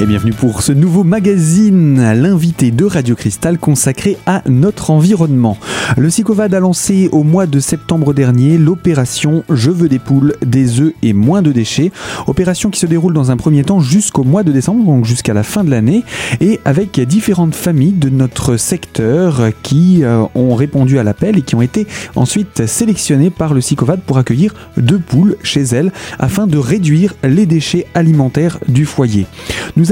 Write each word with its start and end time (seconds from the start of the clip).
Et 0.00 0.06
bienvenue 0.06 0.32
pour 0.32 0.62
ce 0.62 0.70
nouveau 0.70 1.02
magazine, 1.02 2.00
l'invité 2.14 2.70
de 2.70 2.84
Radio 2.84 3.16
Cristal 3.16 3.58
consacré 3.58 4.16
à 4.26 4.42
notre 4.48 4.92
environnement. 4.92 5.58
Le 5.96 6.08
Sicovad 6.08 6.54
a 6.54 6.60
lancé 6.60 7.08
au 7.10 7.24
mois 7.24 7.46
de 7.46 7.58
septembre 7.58 8.14
dernier 8.14 8.58
l'opération 8.58 9.42
Je 9.50 9.72
veux 9.72 9.88
des 9.88 9.98
poules, 9.98 10.36
des 10.40 10.80
œufs 10.80 10.92
et 11.02 11.12
moins 11.12 11.42
de 11.42 11.50
déchets. 11.50 11.90
Opération 12.28 12.70
qui 12.70 12.78
se 12.78 12.86
déroule 12.86 13.12
dans 13.12 13.32
un 13.32 13.36
premier 13.36 13.64
temps 13.64 13.80
jusqu'au 13.80 14.22
mois 14.22 14.44
de 14.44 14.52
décembre, 14.52 14.84
donc 14.84 15.04
jusqu'à 15.04 15.34
la 15.34 15.42
fin 15.42 15.64
de 15.64 15.70
l'année, 15.70 16.04
et 16.40 16.60
avec 16.64 17.00
différentes 17.00 17.56
familles 17.56 17.90
de 17.90 18.08
notre 18.08 18.56
secteur 18.56 19.48
qui 19.64 20.04
euh, 20.04 20.22
ont 20.36 20.54
répondu 20.54 21.00
à 21.00 21.02
l'appel 21.02 21.38
et 21.38 21.42
qui 21.42 21.56
ont 21.56 21.62
été 21.62 21.88
ensuite 22.14 22.66
sélectionnées 22.66 23.30
par 23.30 23.52
le 23.52 23.60
Sicovad 23.60 23.98
pour 24.02 24.18
accueillir 24.18 24.54
deux 24.76 25.00
poules 25.00 25.36
chez 25.42 25.62
elles 25.62 25.92
afin 26.20 26.46
de 26.46 26.56
réduire 26.56 27.14
les 27.24 27.46
déchets 27.46 27.86
alimentaires 27.94 28.60
du 28.68 28.84
foyer. 28.84 29.26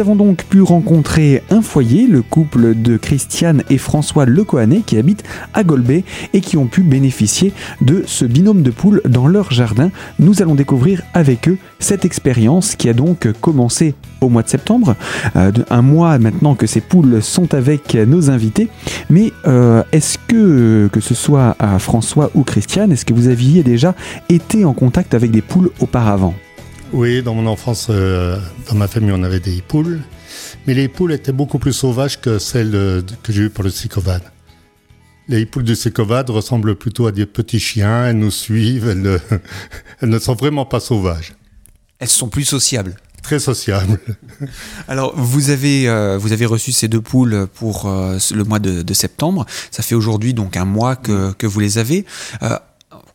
Avons 0.00 0.16
donc 0.16 0.44
pu 0.44 0.62
rencontrer 0.62 1.42
un 1.50 1.62
foyer, 1.62 2.06
le 2.06 2.22
couple 2.22 2.74
de 2.74 2.96
Christiane 2.96 3.62
et 3.70 3.78
François 3.78 4.26
Lecoanet 4.26 4.82
qui 4.84 4.98
habitent 4.98 5.24
à 5.54 5.64
Golbet 5.64 6.04
et 6.32 6.40
qui 6.40 6.56
ont 6.56 6.66
pu 6.66 6.82
bénéficier 6.82 7.52
de 7.80 8.02
ce 8.06 8.24
binôme 8.24 8.62
de 8.62 8.70
poules 8.70 9.00
dans 9.08 9.26
leur 9.26 9.52
jardin. 9.52 9.90
Nous 10.18 10.42
allons 10.42 10.54
découvrir 10.54 11.02
avec 11.14 11.48
eux 11.48 11.58
cette 11.78 12.04
expérience 12.04 12.76
qui 12.76 12.88
a 12.88 12.92
donc 12.92 13.30
commencé 13.40 13.94
au 14.20 14.28
mois 14.28 14.42
de 14.42 14.48
septembre, 14.48 14.96
euh, 15.36 15.52
un 15.70 15.82
mois 15.82 16.18
maintenant 16.18 16.54
que 16.54 16.66
ces 16.66 16.80
poules 16.80 17.22
sont 17.22 17.54
avec 17.54 17.94
nos 17.94 18.30
invités. 18.30 18.68
Mais 19.10 19.32
euh, 19.46 19.82
est-ce 19.92 20.18
que, 20.26 20.88
que 20.92 21.00
ce 21.00 21.14
soit 21.14 21.56
à 21.58 21.78
François 21.78 22.30
ou 22.34 22.42
Christiane, 22.42 22.92
est-ce 22.92 23.04
que 23.04 23.14
vous 23.14 23.28
aviez 23.28 23.62
déjà 23.62 23.94
été 24.28 24.64
en 24.64 24.72
contact 24.72 25.14
avec 25.14 25.30
des 25.30 25.42
poules 25.42 25.70
auparavant? 25.80 26.34
Oui, 26.92 27.22
dans 27.22 27.34
mon 27.34 27.46
enfance, 27.46 27.88
euh, 27.90 28.38
dans 28.68 28.74
ma 28.74 28.88
famille, 28.88 29.12
on 29.12 29.22
avait 29.22 29.40
des 29.40 29.62
poules. 29.62 30.00
Mais 30.66 30.74
les 30.74 30.88
poules 30.88 31.12
étaient 31.12 31.32
beaucoup 31.32 31.58
plus 31.58 31.72
sauvages 31.72 32.20
que 32.20 32.38
celles 32.38 33.04
que 33.22 33.32
j'ai 33.32 33.42
eues 33.42 33.50
pour 33.50 33.64
le 33.64 33.70
Sicovad. 33.70 34.22
Les 35.28 35.44
poules 35.46 35.64
du 35.64 35.74
Sicovad 35.74 36.30
ressemblent 36.30 36.76
plutôt 36.76 37.06
à 37.06 37.12
des 37.12 37.26
petits 37.26 37.60
chiens, 37.60 38.06
elles 38.06 38.18
nous 38.18 38.30
suivent, 38.30 38.88
elles 38.88 39.02
ne, 39.02 39.18
elles 40.00 40.08
ne 40.08 40.18
sont 40.18 40.34
vraiment 40.34 40.64
pas 40.64 40.80
sauvages. 40.80 41.34
Elles 41.98 42.08
sont 42.08 42.28
plus 42.28 42.44
sociables 42.44 42.96
très 43.26 43.38
sociables. 43.40 43.98
Alors, 44.88 45.12
vous 45.16 45.50
avez, 45.50 45.88
euh, 45.88 46.16
vous 46.16 46.32
avez 46.32 46.46
reçu 46.46 46.70
ces 46.70 46.86
deux 46.86 47.00
poules 47.00 47.48
pour 47.54 47.86
euh, 47.86 48.18
le 48.32 48.44
mois 48.44 48.60
de, 48.60 48.82
de, 48.82 48.94
septembre. 48.94 49.46
Ça 49.72 49.82
fait 49.82 49.96
aujourd'hui 49.96 50.32
donc 50.32 50.56
un 50.56 50.64
mois 50.64 50.94
que, 50.94 51.32
que 51.32 51.48
vous 51.48 51.58
les 51.58 51.78
avez. 51.78 52.06
Euh, 52.42 52.56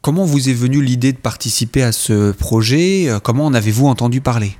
Comment 0.01 0.25
vous 0.25 0.49
est 0.49 0.53
venue 0.53 0.81
l'idée 0.81 1.13
de 1.13 1.19
participer 1.19 1.83
à 1.83 1.91
ce 1.91 2.31
projet? 2.31 3.07
Euh, 3.07 3.19
Comment 3.19 3.45
en 3.45 3.53
avez-vous 3.53 3.85
entendu 3.85 4.19
parler? 4.19 4.57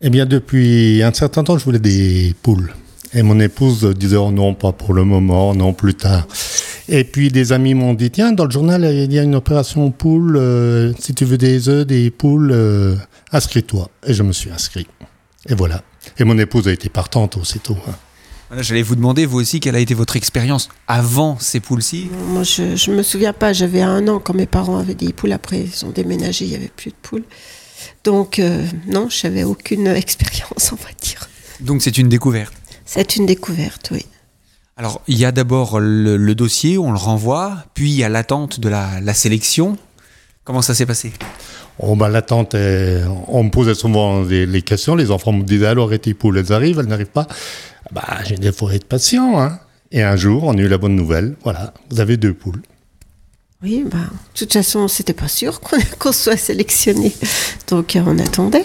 Eh 0.00 0.08
bien, 0.08 0.24
depuis 0.24 1.02
un 1.02 1.12
certain 1.12 1.44
temps, 1.44 1.58
je 1.58 1.64
voulais 1.64 1.78
des 1.78 2.34
poules. 2.42 2.72
Et 3.12 3.22
mon 3.22 3.38
épouse 3.38 3.84
disait 3.94 4.16
oh 4.16 4.30
non, 4.30 4.54
pas 4.54 4.72
pour 4.72 4.94
le 4.94 5.04
moment, 5.04 5.54
non, 5.54 5.74
plus 5.74 5.94
tard. 5.94 6.26
Et 6.88 7.04
puis 7.04 7.28
des 7.28 7.52
amis 7.52 7.74
m'ont 7.74 7.92
dit 7.92 8.10
tiens, 8.10 8.32
dans 8.32 8.46
le 8.46 8.50
journal, 8.50 8.84
il 8.84 9.12
y 9.12 9.18
a 9.18 9.22
une 9.22 9.34
opération 9.34 9.90
poule. 9.90 10.38
Euh, 10.38 10.94
si 10.98 11.14
tu 11.14 11.26
veux 11.26 11.36
des 11.36 11.68
œufs, 11.68 11.86
des 11.86 12.10
poules, 12.10 12.50
euh, 12.50 12.96
inscris-toi. 13.30 13.90
Et 14.06 14.14
je 14.14 14.22
me 14.22 14.32
suis 14.32 14.50
inscrit. 14.50 14.86
Et 15.50 15.54
voilà. 15.54 15.82
Et 16.18 16.24
mon 16.24 16.38
épouse 16.38 16.66
a 16.66 16.72
été 16.72 16.88
partante 16.88 17.36
aussitôt. 17.36 17.76
Hein. 17.86 17.94
J'allais 18.60 18.82
vous 18.82 18.94
demander, 18.94 19.26
vous 19.26 19.40
aussi, 19.40 19.60
quelle 19.60 19.74
a 19.74 19.80
été 19.80 19.94
votre 19.94 20.16
expérience 20.16 20.68
avant 20.86 21.38
ces 21.38 21.60
poules-ci? 21.60 22.10
Moi, 22.28 22.42
je 22.42 22.90
ne 22.90 22.96
me 22.96 23.02
souviens 23.02 23.32
pas. 23.32 23.52
J'avais 23.52 23.82
un 23.82 24.06
an 24.08 24.20
quand 24.20 24.34
mes 24.34 24.46
parents 24.46 24.78
avaient 24.78 24.94
des 24.94 25.12
poules. 25.12 25.32
Après, 25.32 25.60
ils 25.60 25.84
ont 25.84 25.90
déménagé, 25.90 26.44
il 26.44 26.50
n'y 26.50 26.56
avait 26.56 26.70
plus 26.74 26.90
de 26.90 26.96
poules. 27.02 27.24
Donc, 28.04 28.38
euh, 28.38 28.64
non, 28.86 29.08
je 29.08 29.26
n'avais 29.26 29.44
aucune 29.44 29.86
expérience, 29.88 30.72
on 30.72 30.76
va 30.76 30.90
dire. 31.00 31.28
Donc, 31.60 31.82
c'est 31.82 31.98
une 31.98 32.08
découverte? 32.08 32.54
C'est 32.84 33.16
une 33.16 33.26
découverte, 33.26 33.88
oui. 33.92 34.04
Alors, 34.76 35.00
il 35.06 35.16
y 35.16 35.24
a 35.24 35.32
d'abord 35.32 35.78
le, 35.80 36.34
dossier, 36.34 36.78
on 36.78 36.90
le 36.90 36.98
renvoie, 36.98 37.64
puis 37.74 37.90
il 37.90 37.96
y 37.96 38.04
a 38.04 38.08
l'attente 38.08 38.58
de 38.60 38.68
la, 38.68 39.14
sélection. 39.14 39.78
Comment 40.42 40.62
ça 40.62 40.74
s'est 40.74 40.86
passé? 40.86 41.12
Oh, 41.78 41.94
bah, 41.94 42.08
l'attente, 42.08 42.54
on 42.54 43.44
me 43.44 43.50
posait 43.50 43.74
souvent 43.74 44.22
les, 44.22 44.62
questions. 44.62 44.96
Les 44.96 45.10
enfants 45.12 45.32
me 45.32 45.44
disaient 45.44 45.66
alors, 45.66 45.92
et 45.92 46.00
tes 46.00 46.12
poules, 46.12 46.38
elles 46.38 46.52
arrivent, 46.52 46.80
elles 46.80 46.86
n'arrivent 46.86 47.06
pas. 47.06 47.28
Bah, 47.92 48.18
j'ai 48.24 48.36
des 48.36 48.52
forêts 48.52 48.78
de 48.78 48.84
patients. 48.84 49.40
Hein. 49.40 49.58
Et 49.92 50.02
un 50.02 50.16
jour, 50.16 50.44
on 50.44 50.56
a 50.56 50.60
eu 50.60 50.68
la 50.68 50.78
bonne 50.78 50.96
nouvelle. 50.96 51.36
Voilà, 51.44 51.72
vous 51.90 52.00
avez 52.00 52.16
deux 52.16 52.34
poules. 52.34 52.62
Oui, 53.62 53.84
bah, 53.90 53.98
de 53.98 54.38
toute 54.38 54.52
façon, 54.52 54.88
c'était 54.88 55.14
pas 55.14 55.28
sûr 55.28 55.60
qu'on 55.98 56.12
soit 56.12 56.36
sélectionné. 56.36 57.12
Donc, 57.68 57.96
euh, 57.96 58.02
on 58.06 58.18
attendait. 58.18 58.64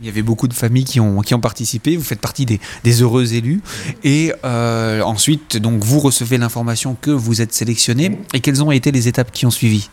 Il 0.00 0.06
y 0.06 0.08
avait 0.08 0.22
beaucoup 0.22 0.46
de 0.46 0.54
familles 0.54 0.84
qui 0.84 1.00
ont, 1.00 1.20
qui 1.22 1.34
ont 1.34 1.40
participé. 1.40 1.96
Vous 1.96 2.04
faites 2.04 2.20
partie 2.20 2.46
des, 2.46 2.60
des 2.84 3.02
heureux 3.02 3.34
élus. 3.34 3.60
Et 4.04 4.32
euh, 4.44 5.02
ensuite, 5.02 5.56
donc, 5.56 5.82
vous 5.82 5.98
recevez 5.98 6.38
l'information 6.38 6.96
que 7.00 7.10
vous 7.10 7.42
êtes 7.42 7.52
sélectionné. 7.52 8.18
Et 8.32 8.40
quelles 8.40 8.62
ont 8.62 8.70
été 8.70 8.92
les 8.92 9.08
étapes 9.08 9.32
qui 9.32 9.44
ont 9.44 9.50
suivi? 9.50 9.90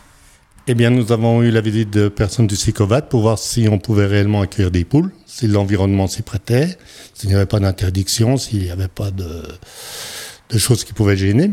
Eh 0.68 0.74
bien, 0.74 0.90
nous 0.90 1.12
avons 1.12 1.42
eu 1.42 1.50
la 1.50 1.60
visite 1.60 1.90
de 1.90 2.08
personnes 2.08 2.48
du 2.48 2.56
SICOVAT 2.56 3.02
pour 3.02 3.20
voir 3.20 3.38
si 3.38 3.68
on 3.68 3.78
pouvait 3.78 4.06
réellement 4.06 4.40
accueillir 4.40 4.72
des 4.72 4.84
poules, 4.84 5.12
si 5.24 5.46
l'environnement 5.46 6.08
s'y 6.08 6.22
prêtait, 6.22 6.76
s'il 7.14 7.28
n'y 7.28 7.36
avait 7.36 7.46
pas 7.46 7.60
d'interdiction, 7.60 8.36
s'il 8.36 8.62
n'y 8.62 8.70
avait 8.70 8.88
pas 8.88 9.12
de, 9.12 10.58
choses 10.58 10.82
qui 10.82 10.92
pouvaient 10.92 11.16
gêner. 11.16 11.52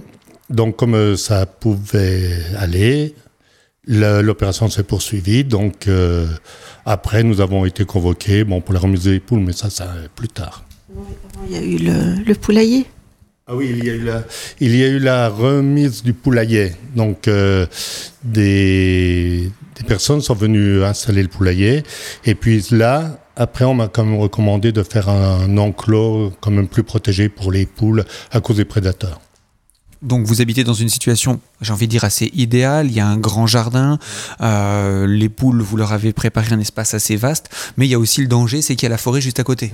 Donc, 0.50 0.78
comme 0.78 0.96
euh, 0.96 1.16
ça 1.16 1.46
pouvait 1.46 2.42
aller, 2.58 3.14
l'opération 3.86 4.68
s'est 4.70 4.84
poursuivie. 4.84 5.44
Donc, 5.44 5.88
euh, 5.88 6.26
après, 6.86 7.22
nous 7.22 7.40
avons 7.40 7.66
été 7.66 7.86
convoqués 7.86 8.44
bon, 8.44 8.62
pour 8.62 8.74
la 8.74 8.80
remise 8.80 9.04
des 9.04 9.20
poules, 9.20 9.42
mais 9.42 9.54
ça, 9.54 9.70
ça 9.70 9.94
plus 10.16 10.28
tard. 10.28 10.66
Il 11.50 11.56
y 11.56 11.58
a 11.58 11.62
eu 11.62 12.24
le 12.26 12.34
poulailler 12.34 12.88
ah 13.46 13.58
oui, 13.58 13.76
il 13.76 13.84
y, 13.84 13.90
a 14.84 14.88
eu 14.88 15.00
la, 15.00 15.28
remise 15.28 16.02
du 16.02 16.14
poulailler. 16.14 16.72
Donc, 16.96 17.28
euh, 17.28 17.66
des, 18.24 19.52
des, 19.76 19.84
personnes 19.86 20.22
sont 20.22 20.34
venues 20.34 20.82
installer 20.82 21.22
le 21.22 21.28
poulailler. 21.28 21.84
Et 22.24 22.36
puis 22.36 22.66
là, 22.72 23.18
après, 23.36 23.66
on 23.66 23.74
m'a 23.74 23.90
quand 23.90 24.06
même 24.06 24.18
recommandé 24.18 24.72
de 24.72 24.82
faire 24.82 25.10
un 25.10 25.58
enclos 25.58 26.32
quand 26.40 26.52
même 26.52 26.70
plus 26.70 26.84
protégé 26.84 27.28
pour 27.28 27.52
les 27.52 27.66
poules 27.66 28.06
à 28.32 28.40
cause 28.40 28.56
des 28.56 28.66
prédateurs. 28.66 29.20
Donc 30.04 30.26
vous 30.26 30.42
habitez 30.42 30.64
dans 30.64 30.74
une 30.74 30.90
situation, 30.90 31.40
j'ai 31.62 31.72
envie 31.72 31.88
de 31.88 31.92
dire, 31.92 32.04
assez 32.04 32.30
idéale. 32.36 32.88
Il 32.88 32.94
y 32.94 33.00
a 33.00 33.08
un 33.08 33.18
grand 33.18 33.48
jardin. 33.48 33.98
Euh, 34.42 35.08
les 35.08 35.30
poules, 35.30 35.62
vous 35.62 35.78
leur 35.78 35.94
avez 35.94 36.14
préparé 36.14 36.54
un 36.54 36.60
espace 36.60 36.94
assez 36.94 37.16
vaste. 37.16 37.50
Mais 37.78 37.88
il 37.88 37.90
y 37.90 37.96
a 37.96 38.00
aussi 38.00 38.22
le 38.22 38.28
danger, 38.28 38.62
c'est 38.62 38.76
qu'il 38.76 38.86
y 38.86 38.88
a 38.88 38.90
la 38.90 38.98
forêt 38.98 39.22
juste 39.22 39.40
à 39.40 39.44
côté. 39.44 39.74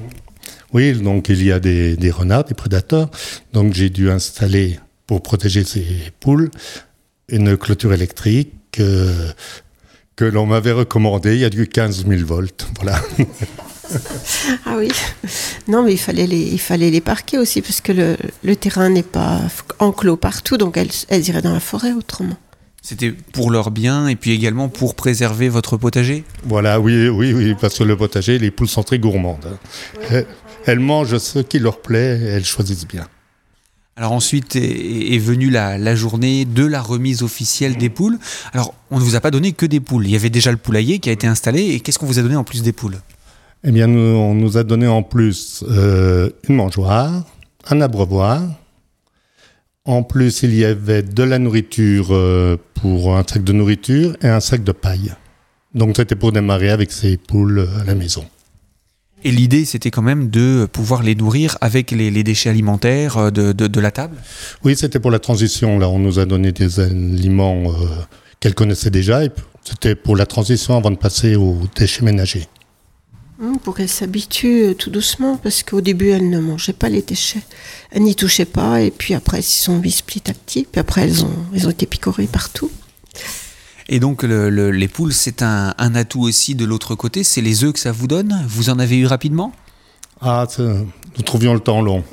Oui, 0.72 0.94
donc 0.94 1.29
il 1.29 1.44
y 1.44 1.51
a 1.51 1.59
des, 1.59 2.12
renards, 2.12 2.45
des 2.45 2.53
prédateurs. 2.53 3.09
Donc 3.53 3.73
j'ai 3.73 3.89
dû 3.89 4.12
installer, 4.12 4.79
pour 5.07 5.23
protéger 5.23 5.63
ces 5.63 5.85
poules, 6.19 6.51
une 7.28 7.57
clôture 7.57 7.94
électrique 7.94 8.53
euh, 8.79 9.31
que 10.16 10.25
l'on 10.25 10.45
m'avait 10.45 10.72
recommandée. 10.72 11.34
Il 11.34 11.39
y 11.41 11.45
a 11.45 11.50
du 11.50 11.68
15 11.68 12.06
000 12.07 12.25
volts. 12.25 12.68
Voilà. 12.79 13.01
ah 14.66 14.75
oui. 14.77 14.89
Non, 15.67 15.83
mais 15.83 15.94
il 15.94 15.97
fallait 15.97 16.27
les, 16.27 16.41
il 16.41 16.59
fallait 16.59 16.91
les 16.91 17.01
parquer 17.01 17.38
aussi, 17.38 17.61
parce 17.61 17.81
que 17.81 17.91
le, 18.44 18.55
terrain 18.55 18.89
n'est 18.89 19.03
pas 19.03 19.41
enclos 19.79 20.17
partout, 20.17 20.57
donc 20.57 20.77
elles, 20.77 20.89
elles 21.09 21.27
iraient 21.27 21.41
dans 21.41 21.53
la 21.53 21.59
forêt 21.59 21.94
autrement. 21.94 22.38
C'était 22.81 23.11
pour 23.11 23.51
leur 23.51 23.72
bien 23.72 24.07
et 24.07 24.16
puis 24.16 24.31
également 24.31 24.69
pour 24.69 24.95
préserver 24.95 25.50
votre 25.50 25.75
potager? 25.75 26.23
Voilà, 26.45 26.79
oui, 26.79 27.09
oui, 27.09 27.33
oui, 27.33 27.55
parce 27.59 27.77
que 27.77 27.83
le 27.83 27.97
potager, 27.97 28.39
les 28.39 28.51
poules 28.51 28.69
sont 28.69 28.83
très 28.83 29.00
gourmandes. 29.00 29.57
Hein. 30.11 30.23
Elles 30.66 30.79
mangent 30.79 31.17
ce 31.17 31.39
qui 31.39 31.59
leur 31.59 31.81
plaît 31.81 32.19
et 32.21 32.25
elles 32.25 32.45
choisissent 32.45 32.88
bien. 32.88 33.07
Alors 34.00 34.13
ensuite 34.13 34.56
est, 34.56 35.17
venue 35.17 35.50
la, 35.50 35.94
journée 35.94 36.45
de 36.45 36.65
la 36.65 36.81
remise 36.81 37.21
officielle 37.21 37.75
des 37.75 37.89
poules. 37.89 38.18
Alors 38.53 38.74
on 38.92 39.00
ne 39.00 39.03
vous 39.03 39.15
a 39.15 39.19
pas 39.19 39.30
donné 39.30 39.51
que 39.51 39.65
des 39.65 39.81
poules. 39.81 40.06
Il 40.06 40.12
y 40.12 40.15
avait 40.15 40.30
déjà 40.30 40.51
le 40.51 40.57
poulailler 40.57 41.00
qui 41.00 41.09
a 41.09 41.12
été 41.12 41.27
installé. 41.27 41.63
Et 41.63 41.81
qu'est-ce 41.81 42.00
qu'on 42.00 42.06
vous 42.06 42.18
a 42.18 42.21
donné 42.21 42.38
en 42.38 42.45
plus 42.45 42.62
des 42.62 42.71
poules? 42.71 42.95
Eh 43.63 43.71
bien, 43.71 43.89
on 43.89 44.33
nous 44.33 44.57
a 44.57 44.63
donné 44.63 44.88
en 44.88 45.03
plus 45.03 45.63
euh, 45.67 46.29
une 46.47 46.56
mangeoire, 46.56 47.25
un 47.69 47.81
abreuvoir. 47.81 48.41
En 49.85 50.03
plus, 50.03 50.44
il 50.44 50.56
y 50.56 50.65
avait 50.65 51.03
de 51.03 51.23
la 51.23 51.39
nourriture 51.39 52.07
euh, 52.11 52.57
pour 52.75 53.17
un 53.17 53.23
sac 53.27 53.44
de 53.44 53.53
nourriture 53.53 54.15
et 54.21 54.27
un 54.27 54.39
sac 54.39 54.63
de 54.63 54.71
paille. 54.71 55.13
Donc 55.73 55.97
c'était 55.97 56.15
pour 56.15 56.31
démarrer 56.31 56.69
avec 56.69 56.91
ces 56.91 57.17
poules 57.17 57.67
à 57.79 57.83
la 57.83 57.95
maison. 57.95 58.25
Et 59.23 59.31
l'idée, 59.31 59.65
c'était 59.65 59.91
quand 59.91 60.01
même 60.01 60.29
de 60.29 60.65
pouvoir 60.71 61.03
les 61.03 61.13
nourrir 61.13 61.57
avec 61.59 61.91
les, 61.91 62.23
déchets 62.23 62.50
alimentaires 62.50 63.17
euh, 63.17 63.31
de, 63.31 63.79
la 63.79 63.91
table? 63.91 64.15
Oui, 64.63 64.75
c'était 64.77 65.00
pour 65.00 65.11
la 65.11 65.19
transition. 65.19 65.77
Là, 65.77 65.89
on 65.89 66.00
nous 66.00 66.19
a 66.19 66.25
donné 66.25 66.51
des 66.51 66.79
aliments 66.79 67.63
euh, 67.65 67.85
qu'elles 68.39 68.56
connaissaient 68.56 68.91
déjà. 68.91 69.21
C'était 69.63 69.95
pour 69.95 70.15
la 70.15 70.25
transition 70.25 70.77
avant 70.77 70.91
de 70.91 70.95
passer 70.95 71.35
aux 71.35 71.57
déchets 71.75 72.06
ménagers. 72.06 72.47
Mmh, 73.39 73.59
pour 73.63 73.75
qu'elles 73.75 73.88
s'habituent 73.88 74.65
euh, 74.65 74.74
tout 74.74 74.89
doucement, 74.89 75.38
parce 75.38 75.63
qu'au 75.63 75.80
début, 75.80 76.09
elles 76.09 76.30
ne 76.30 76.39
mangeaient 76.39 76.74
pas 76.74 76.89
les 76.89 77.01
déchets. 77.01 77.41
Elles 77.89 78.01
n'y 78.01 78.15
touchaient 78.15 78.44
pas, 78.44 78.81
et 78.81 78.91
puis 78.91 79.13
après, 79.13 79.38
elles 79.38 79.44
s'y 79.44 79.62
sont 79.62 79.80
mises 79.80 80.01
petit 80.01 80.30
à 80.30 80.33
petit. 80.33 80.68
Puis 80.69 80.81
après, 80.81 81.03
elles 81.03 81.24
ont, 81.24 81.31
elles 81.56 81.65
ont 81.65 81.69
été 81.69 81.86
picorées 81.86 82.27
partout. 82.27 82.69
Et 83.88 84.00
donc 84.00 84.21
les 84.21 84.88
poules, 84.88 85.13
c'est 85.13 85.41
un, 85.41 85.74
atout 85.77 86.21
aussi 86.21 86.53
de 86.53 86.63
l'autre 86.63 86.94
côté, 86.94 87.24
c'est 87.24 87.41
les 87.41 87.63
œufs 87.63 87.74
que 87.74 87.80
ça 87.80 87.91
vous 87.91 88.07
donne? 88.07 88.45
Vous 88.47 88.69
en 88.69 88.77
avez 88.77 88.97
eu 88.97 89.07
rapidement? 89.07 89.51
Ah, 90.21 90.45
nous 90.59 91.24
trouvions 91.24 91.56
le 91.56 91.59
temps 91.59 91.81
long. 91.81 92.03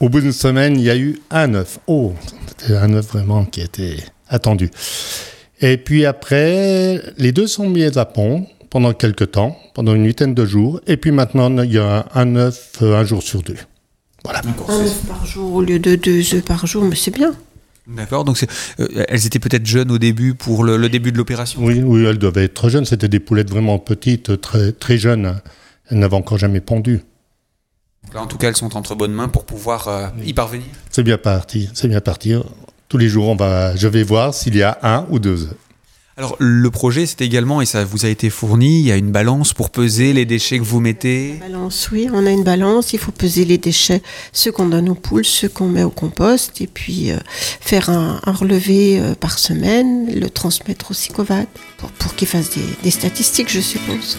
Au 0.00 0.10
bout 0.10 0.20
d'une 0.20 0.32
semaine, 0.32 0.78
il 0.78 0.82
y 0.82 0.90
a 0.90 0.96
eu 0.96 1.18
un 1.30 1.54
œuf. 1.54 1.78
Oh, 1.86 2.12
c'était 2.46 2.76
un 2.76 2.92
œuf 2.92 3.06
vraiment 3.06 3.46
qui 3.46 3.62
était 3.62 3.96
attendu. 4.28 4.70
Et 5.62 5.78
puis 5.78 6.04
après, 6.04 7.00
les 7.16 7.32
deux 7.32 7.46
sont 7.46 7.70
mis 7.70 7.84
à 7.84 8.04
pont 8.04 8.46
pendant 8.74 8.92
quelques 8.92 9.30
temps, 9.30 9.56
pendant 9.72 9.94
une 9.94 10.04
huitaine 10.04 10.34
de 10.34 10.44
jours. 10.44 10.80
Et 10.88 10.96
puis 10.96 11.12
maintenant, 11.12 11.62
il 11.62 11.72
y 11.72 11.78
a 11.78 12.06
un 12.12 12.34
œuf 12.34 12.78
euh, 12.82 12.98
un 12.98 13.04
jour 13.04 13.22
sur 13.22 13.40
deux. 13.40 13.56
Voilà. 14.24 14.40
Un 14.40 14.84
œuf 14.84 15.00
par 15.06 15.24
jour 15.24 15.54
au 15.54 15.62
lieu 15.62 15.78
de 15.78 15.94
deux 15.94 16.34
œufs 16.34 16.44
par 16.44 16.66
jour, 16.66 16.82
mais 16.82 16.96
c'est 16.96 17.12
bien. 17.12 17.36
D'accord, 17.86 18.24
donc 18.24 18.44
euh, 18.80 19.04
elles 19.06 19.26
étaient 19.26 19.38
peut-être 19.38 19.64
jeunes 19.64 19.92
au 19.92 19.98
début 19.98 20.34
pour 20.34 20.64
le, 20.64 20.88
début 20.88 21.12
de 21.12 21.18
l'opération 21.18 21.60
Oui, 21.62 21.82
oui, 21.84 22.04
elles 22.04 22.18
devaient 22.18 22.46
être 22.46 22.68
jeunes. 22.68 22.84
C'était 22.84 23.06
des 23.08 23.20
poulettes 23.20 23.48
vraiment 23.48 23.78
petites, 23.78 24.40
très, 24.40 24.72
très 24.72 24.98
jeunes. 24.98 25.40
Elles 25.88 26.00
n'avaient 26.00 26.16
encore 26.16 26.38
jamais 26.38 26.60
pondu. 26.60 27.02
en 28.12 28.26
tout 28.26 28.38
cas, 28.38 28.48
elles 28.48 28.56
sont 28.56 28.76
entre 28.76 28.96
bonnes 28.96 29.12
mains 29.12 29.28
pour 29.28 29.44
pouvoir 29.44 29.86
euh, 29.86 30.08
y 30.26 30.32
parvenir. 30.32 30.66
C'est 30.90 31.04
bien 31.04 31.18
parti, 31.18 31.70
c'est 31.74 31.86
bien 31.86 32.00
parti. 32.00 32.34
Tous 32.88 32.98
les 32.98 33.08
jours, 33.08 33.28
on 33.28 33.36
va, 33.36 33.76
je 33.76 33.86
vais 33.86 34.02
voir 34.02 34.34
s'il 34.34 34.56
y 34.56 34.64
a 34.64 34.78
un 34.82 35.06
ou 35.10 35.20
deux 35.20 35.44
œufs. 35.44 35.56
Alors 36.16 36.36
le 36.38 36.70
projet, 36.70 37.06
c'est 37.06 37.22
également, 37.22 37.60
et 37.60 37.66
ça 37.66 37.84
vous 37.84 38.06
a 38.06 38.08
été 38.08 38.30
fourni, 38.30 38.78
il 38.78 38.86
y 38.86 38.92
a 38.92 38.96
une 38.96 39.10
balance 39.10 39.52
pour 39.52 39.70
peser 39.70 40.12
les 40.12 40.24
déchets 40.24 40.60
que 40.60 40.64
vous 40.64 40.78
mettez? 40.78 41.40
Balance, 41.40 41.88
oui, 41.90 42.08
on 42.12 42.24
a 42.24 42.30
une 42.30 42.44
balance, 42.44 42.92
il 42.92 43.00
faut 43.00 43.10
peser 43.10 43.44
les 43.44 43.58
déchets, 43.58 44.00
ceux 44.32 44.52
qu'on 44.52 44.68
donne 44.68 44.88
aux 44.88 44.94
poules, 44.94 45.24
ceux 45.24 45.48
qu'on 45.48 45.66
met 45.66 45.82
au 45.82 45.90
compost, 45.90 46.60
et 46.60 46.68
puis 46.68 47.10
euh, 47.10 47.18
faire 47.60 47.90
un, 47.90 48.20
relevé 48.26 49.00
euh, 49.00 49.16
par 49.16 49.40
semaine, 49.40 50.06
le 50.14 50.30
transmettre 50.30 50.92
au 50.92 51.24
pour, 51.78 51.90
pour 51.90 52.14
qu'il 52.14 52.28
fasse 52.28 52.50
des 52.84 52.90
statistiques, 52.92 53.50
je 53.50 53.60
suppose. 53.60 54.18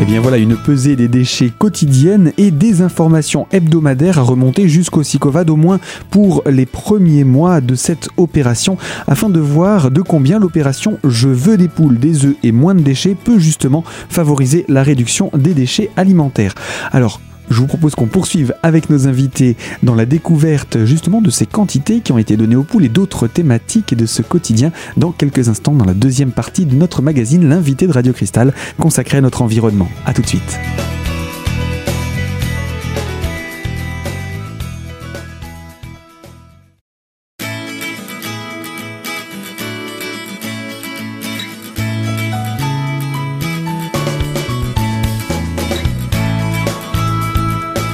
Et 0.00 0.04
eh 0.04 0.06
bien 0.06 0.22
voilà 0.22 0.38
une 0.38 0.56
pesée 0.56 0.96
des 0.96 1.08
déchets 1.08 1.50
quotidienne 1.50 2.32
et 2.38 2.50
des 2.50 2.80
informations 2.80 3.46
hebdomadaires 3.52 4.18
à 4.18 4.22
remonter 4.22 4.66
jusqu'au 4.66 5.02
SICOVAD 5.02 5.50
au 5.50 5.56
moins 5.56 5.78
pour 6.08 6.42
les 6.48 6.64
premiers 6.64 7.24
mois 7.24 7.60
de 7.60 7.74
cette 7.74 8.08
opération 8.16 8.78
afin 9.06 9.28
de 9.28 9.40
voir 9.40 9.90
de 9.90 10.00
combien 10.00 10.38
l'opération 10.38 10.98
Je 11.04 11.28
veux 11.28 11.58
des 11.58 11.68
poules, 11.68 11.98
des 11.98 12.24
œufs 12.24 12.36
et 12.42 12.50
moins 12.50 12.74
de 12.74 12.80
déchets 12.80 13.14
peut 13.14 13.38
justement 13.38 13.84
favoriser 14.08 14.64
la 14.68 14.82
réduction 14.82 15.30
des 15.34 15.52
déchets 15.52 15.90
alimentaires. 15.98 16.54
Alors 16.92 17.20
je 17.50 17.56
vous 17.56 17.66
propose 17.66 17.94
qu'on 17.94 18.06
poursuive 18.06 18.54
avec 18.62 18.88
nos 18.90 19.06
invités 19.08 19.56
dans 19.82 19.94
la 19.94 20.06
découverte 20.06 20.84
justement 20.84 21.20
de 21.20 21.30
ces 21.30 21.46
quantités 21.46 22.00
qui 22.00 22.12
ont 22.12 22.18
été 22.18 22.36
données 22.36 22.56
aux 22.56 22.62
poules 22.62 22.84
et 22.84 22.88
d'autres 22.88 23.26
thématiques 23.26 23.94
de 23.94 24.06
ce 24.06 24.22
quotidien 24.22 24.72
dans 24.96 25.12
quelques 25.12 25.48
instants 25.48 25.74
dans 25.74 25.84
la 25.84 25.94
deuxième 25.94 26.32
partie 26.32 26.64
de 26.64 26.74
notre 26.74 27.02
magazine 27.02 27.48
L'invité 27.48 27.86
de 27.86 27.92
Radio 27.92 28.12
Cristal 28.12 28.54
consacré 28.78 29.18
à 29.18 29.20
notre 29.20 29.42
environnement. 29.42 29.88
A 30.06 30.14
tout 30.14 30.22
de 30.22 30.26
suite. 30.26 30.58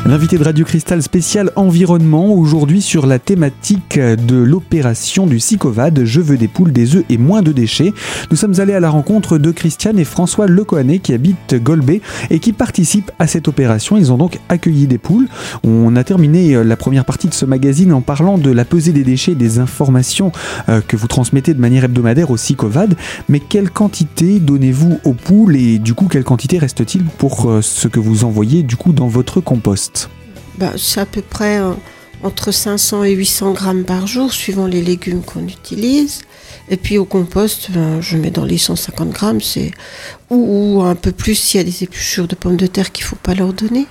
L'invité 0.06 0.38
de 0.38 0.44
Radio 0.44 0.64
Cristal 0.64 1.02
spécial 1.02 1.50
environnement 1.56 2.32
aujourd'hui 2.32 2.80
sur 2.80 3.06
la 3.06 3.18
thématique 3.18 3.98
de 3.98 4.36
l'opération 4.36 5.26
du 5.26 5.40
SICOVAD 5.40 6.04
Je 6.04 6.20
veux 6.20 6.36
des 6.36 6.46
poules, 6.46 6.70
des 6.70 6.94
œufs 6.94 7.04
et 7.10 7.18
moins 7.18 7.42
de 7.42 7.50
déchets. 7.50 7.92
Nous 8.30 8.36
sommes 8.36 8.60
allés 8.60 8.72
à 8.74 8.78
la 8.78 8.88
rencontre 8.88 9.36
de 9.36 9.50
Christiane 9.50 9.98
et 9.98 10.04
François 10.04 10.46
Lecoanet 10.46 11.00
qui 11.00 11.12
habitent 11.12 11.56
Golbet 11.60 12.02
et 12.30 12.38
qui 12.38 12.52
participent 12.52 13.10
à 13.18 13.26
cette 13.26 13.48
opération. 13.48 13.96
Ils 13.96 14.12
ont 14.12 14.16
donc 14.16 14.38
accueilli 14.48 14.86
des 14.86 14.98
poules. 14.98 15.26
On 15.64 15.96
a 15.96 16.04
terminé 16.04 16.54
euh, 16.54 16.62
la 16.62 16.76
première 16.76 17.04
partie 17.04 17.26
de 17.26 17.34
ce 17.34 17.44
magazine 17.44 17.92
en 17.92 18.00
parlant 18.00 18.38
de 18.38 18.52
la 18.52 18.64
pesée 18.64 18.92
des 18.92 19.02
déchets 19.02 19.32
et 19.32 19.34
des 19.34 19.58
informations 19.58 20.30
euh, 20.68 20.80
que 20.86 20.96
vous 20.96 21.08
transmettez 21.08 21.52
de 21.52 21.60
manière 21.60 21.82
hebdomadaire 21.82 22.30
au 22.30 22.36
SICOVAD. 22.36 22.94
Mais 23.28 23.40
quelle 23.40 23.70
quantité 23.70 24.38
donnez-vous 24.38 25.00
aux 25.02 25.14
poules 25.14 25.56
et 25.56 25.80
du 25.80 25.94
coup 25.94 26.06
quelle 26.06 26.24
quantité 26.24 26.58
reste-t-il 26.58 27.02
pour 27.02 27.50
euh, 27.50 27.60
ce 27.60 27.88
que 27.88 27.98
vous 27.98 28.22
envoyez 28.22 28.62
du 28.62 28.76
coup 28.76 28.92
dans 28.92 29.08
votre 29.08 29.40
compost? 29.40 29.95
Bah, 30.58 30.72
C'est 30.76 31.00
à 31.00 31.06
peu 31.06 31.22
près 31.22 31.58
euh, 31.58 31.72
entre 32.22 32.52
500 32.52 33.04
et 33.04 33.12
800 33.12 33.52
grammes 33.52 33.84
par 33.84 34.06
jour, 34.06 34.32
suivant 34.32 34.66
les 34.66 34.82
légumes 34.82 35.22
qu'on 35.22 35.46
utilise. 35.46 36.22
Et 36.68 36.76
puis 36.76 36.98
au 36.98 37.04
compost, 37.04 37.70
ben, 37.70 38.00
je 38.00 38.16
mets 38.16 38.30
dans 38.30 38.44
les 38.44 38.58
150 38.58 39.10
grammes, 39.10 39.40
c'est 39.40 39.70
ou, 40.30 40.82
un 40.82 40.96
peu 40.96 41.12
plus 41.12 41.36
s'il 41.36 41.58
y 41.58 41.60
a 41.60 41.64
des 41.64 41.84
épluchures 41.84 42.26
de 42.26 42.34
pommes 42.34 42.56
de 42.56 42.66
terre 42.66 42.90
qu'il 42.90 43.04
ne 43.04 43.08
faut 43.08 43.16
pas 43.16 43.34
leur 43.34 43.52
donner. 43.52 43.86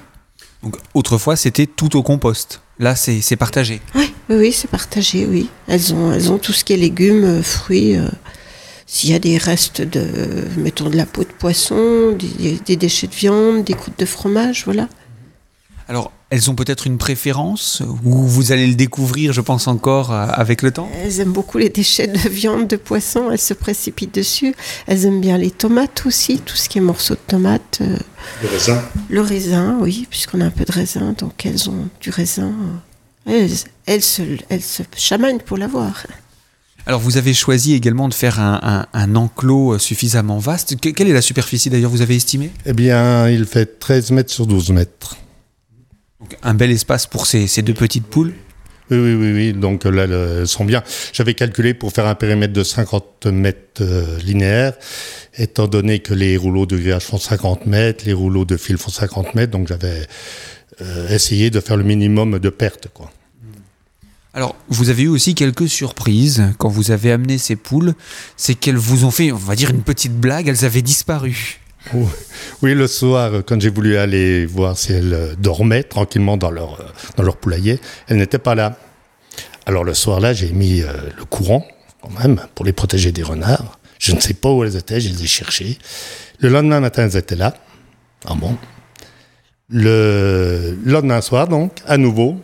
Donc 0.62 0.76
autrefois, 0.94 1.36
c'était 1.36 1.68
tout 1.68 1.96
au 1.96 2.04
compost. 2.04 2.62
Là, 2.80 2.96
c'est 2.96 3.36
partagé. 3.38 3.82
Oui, 3.94 4.12
oui, 4.30 4.52
c'est 4.52 4.70
partagé, 4.70 5.26
oui. 5.26 5.50
Elles 5.68 5.94
ont, 5.94 6.12
elles 6.12 6.32
ont 6.32 6.38
tout 6.38 6.52
ce 6.52 6.66
qui 6.66 6.74
est 6.74 6.78
légumes, 6.78 7.24
euh, 7.24 7.44
fruits. 7.44 7.96
Euh, 7.96 8.10
s'il 8.88 9.12
y 9.12 9.14
a 9.14 9.20
des 9.20 9.38
restes 9.38 9.82
de, 9.82 10.04
mettons, 10.58 10.90
de 10.90 10.98
la 10.98 11.06
peau 11.06 11.24
de 11.24 11.32
poisson, 11.40 12.12
des, 12.12 12.60
des 12.66 12.76
déchets 12.76 13.08
de 13.08 13.16
viande, 13.16 13.64
des 13.64 13.74
croûtes 13.74 13.98
de 13.98 14.06
fromage, 14.06 14.64
voilà. 14.66 14.88
Alors, 15.88 16.12
elles 16.36 16.52
ont 16.52 16.56
peut-être 16.56 16.86
une 16.86 16.98
préférence 16.98 17.82
ou 18.04 18.14
vous 18.28 18.52
allez 18.52 18.68
le 18.68 18.76
découvrir, 18.76 19.32
je 19.32 19.40
pense 19.40 19.68
encore, 19.68 20.12
euh, 20.12 20.28
avec 20.34 20.62
le 20.64 20.72
temps? 20.72 20.90
Elles 21.02 21.22
aiment 21.22 21.32
beaucoup 21.32 21.58
les 21.58 21.70
déchets 21.70 22.08
de 22.08 22.30
viande, 22.30 22.68
de 22.68 22.76
poisson, 22.76 23.32
elles 23.32 23.40
se 23.40 23.54
précipitent 23.54 24.14
dessus. 24.14 24.54
Elles 24.86 25.06
aiment 25.06 25.22
bien 25.22 25.38
les 25.38 25.50
tomates 25.50 26.04
aussi, 26.06 26.40
tout 26.40 26.58
ce 26.58 26.68
qui 26.68 26.80
est 26.80 26.82
morceaux 26.82 27.14
de 27.14 27.20
tomates. 27.26 27.80
Euh, 27.80 27.98
le 28.44 28.50
raisin 28.50 28.82
Le 29.10 29.22
raisin, 29.22 29.78
oui, 29.80 30.08
puisqu'on 30.10 30.42
a 30.42 30.46
un 30.46 30.50
peu 30.50 30.66
de 30.66 30.72
raisin, 30.74 31.16
donc 31.18 31.46
elles 31.46 31.70
ont 31.70 31.88
du 32.02 32.10
raisin. 32.10 32.52
Elles, 33.26 34.04
se, 34.04 34.22
elles 34.50 34.62
se 34.62 34.84
chamagnent 34.98 35.40
pour 35.40 35.58
l'avoir. 35.58 36.06
Alors 36.86 37.00
vous 37.00 37.16
avez 37.16 37.34
choisi 37.34 37.74
également 37.74 38.10
de 38.10 38.14
faire 38.14 38.42
un, 38.42 38.86
un, 38.92 39.16
enclos 39.16 39.80
suffisamment 39.80 40.38
vaste. 40.38 40.76
quelle 40.80 41.08
est 41.08 41.14
la 41.14 41.22
superficie 41.22 41.70
d'ailleurs, 41.70 41.90
vous 41.90 42.02
avez 42.02 42.16
estimé 42.18 42.52
Eh 42.66 42.74
bien, 42.74 43.30
il 43.30 43.46
fait 43.46 43.80
13 43.80 44.12
mètres 44.12 44.32
sur 44.32 44.46
12 44.46 44.72
mètres 44.72 45.16
un 46.44 46.54
bel 46.54 46.72
espace 46.72 47.08
pour 47.08 47.26
ces, 47.26 47.48
deux 47.62 47.74
petites 47.74 48.06
poules. 48.06 48.34
Oui, 48.92 48.98
oui, 48.98 49.16
oui, 49.16 49.34
oui. 49.34 49.54
Donc 49.54 49.86
là, 49.86 50.04
elles 50.04 50.48
sont 50.48 50.66
bien. 50.66 50.84
J'avais 51.12 51.34
calculé 51.34 51.74
pour 51.74 51.92
faire 51.92 52.06
un 52.06 52.16
périmètre 52.16 52.54
de 52.54 52.64
50 52.64 53.26
mètres 53.28 53.82
euh, 53.82 54.20
linéaires, 54.20 54.74
étant 55.38 55.68
donné 55.68 56.00
que 56.00 56.14
les 56.14 56.38
rouleaux 56.38 56.66
de 56.66 56.78
grillage 56.78 57.04
font 57.04 57.18
50 57.18 57.66
mètres, 57.66 58.06
les 58.06 58.14
rouleaux 58.14 58.46
de 58.46 58.58
fil 58.58 58.78
font 58.78 58.92
50 58.92 59.34
mètres, 59.34 59.52
donc 59.52 59.68
j'avais 59.68 60.06
euh, 60.82 61.10
essayé 61.10 61.50
de 61.50 61.60
faire 61.60 61.78
le 61.78 61.84
minimum 61.84 62.38
de 62.38 62.50
pertes, 62.50 62.90
quoi. 62.94 63.12
Alors, 64.36 64.58
vous 64.68 64.90
avez 64.90 65.04
eu 65.04 65.08
aussi 65.08 65.34
quelques 65.34 65.70
surprises 65.70 66.44
quand 66.58 66.68
vous 66.68 66.92
avez 66.92 67.14
amené 67.14 67.38
ces 67.38 67.56
poules. 67.56 67.94
C'est 68.36 68.54
qu'elles 68.54 68.76
vous 68.76 69.06
ont 69.06 69.12
fait, 69.12 69.32
on 69.32 69.38
va 69.38 69.56
dire, 69.56 69.70
une 69.70 69.82
petite 69.82 70.14
blague. 70.14 70.50
Elles 70.50 70.66
avaient 70.66 70.82
disparu. 70.82 71.62
Oui, 72.62 72.74
le 72.74 72.88
soir, 72.88 73.32
quand 73.46 73.60
j'ai 73.62 73.70
voulu 73.70 73.98
aller 73.98 74.46
voir 74.46 74.78
si 74.78 74.94
elles 74.94 75.14
euh, 75.14 75.36
dormaient 75.36 75.84
tranquillement 75.84 76.38
dans 76.38 76.52
leur, 76.52 76.80
euh, 76.80 76.86
dans 77.16 77.24
leur 77.24 77.38
poulailler, 77.38 77.80
elles 78.08 78.18
n'étaient 78.18 78.40
pas 78.40 78.56
là. 78.56 78.78
Alors 79.66 79.84
le 79.84 79.94
soir-là, 79.94 80.34
j'ai 80.34 80.52
mis 80.52 80.82
euh, 80.82 80.92
le 81.18 81.26
courant, 81.26 81.66
quand 82.02 82.12
même, 82.20 82.42
pour 82.56 82.66
les 82.66 82.74
protéger 82.74 83.12
des 83.12 83.24
renards. 83.24 83.80
Je 84.00 84.14
ne 84.14 84.20
sais 84.20 84.34
pas 84.34 84.50
où 84.52 84.64
elles 84.64 84.76
étaient, 84.76 85.00
je 85.00 85.10
les 85.10 85.24
ai 85.24 85.28
cherchées. 85.28 85.78
Le 86.40 86.50
lendemain 86.50 86.80
matin, 86.80 87.04
elles 87.04 87.18
étaient 87.18 87.36
là. 87.36 87.54
Ah 88.26 88.34
bon? 88.36 88.58
Le 89.70 90.78
lendemain 90.86 91.22
soir, 91.22 91.48
donc, 91.48 91.72
à 91.88 91.98
nouveau, 91.98 92.40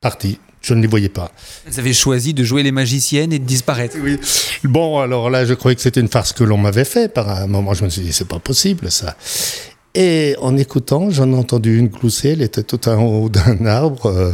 parti 0.00 0.38
je 0.60 0.74
ne 0.74 0.80
les 0.80 0.88
voyais 0.88 1.08
pas. 1.08 1.30
Elles 1.66 1.78
avaient 1.78 1.92
choisi 1.92 2.34
de 2.34 2.42
jouer 2.44 2.62
les 2.62 2.72
magiciennes 2.72 3.32
et 3.32 3.38
de 3.38 3.44
disparaître. 3.44 3.96
Oui. 4.00 4.18
Bon, 4.64 4.98
alors 4.98 5.30
là, 5.30 5.44
je 5.44 5.54
croyais 5.54 5.76
que 5.76 5.82
c'était 5.82 6.00
une 6.00 6.08
farce 6.08 6.32
que 6.32 6.44
l'on 6.44 6.56
m'avait 6.58 6.84
fait. 6.84 7.12
Par 7.12 7.28
un 7.28 7.46
moment, 7.46 7.74
je 7.74 7.84
me 7.84 7.88
suis 7.88 8.02
dit, 8.02 8.12
c'est 8.12 8.28
pas 8.28 8.38
possible, 8.38 8.90
ça. 8.90 9.16
Et 9.94 10.34
en 10.40 10.56
écoutant, 10.56 11.10
j'en 11.10 11.32
ai 11.32 11.36
entendu 11.36 11.78
une 11.78 11.88
glousser. 11.88 12.30
Elle 12.30 12.42
était 12.42 12.62
tout 12.62 12.88
en 12.88 13.02
haut 13.02 13.28
d'un 13.28 13.64
arbre. 13.64 14.06
Euh, 14.06 14.32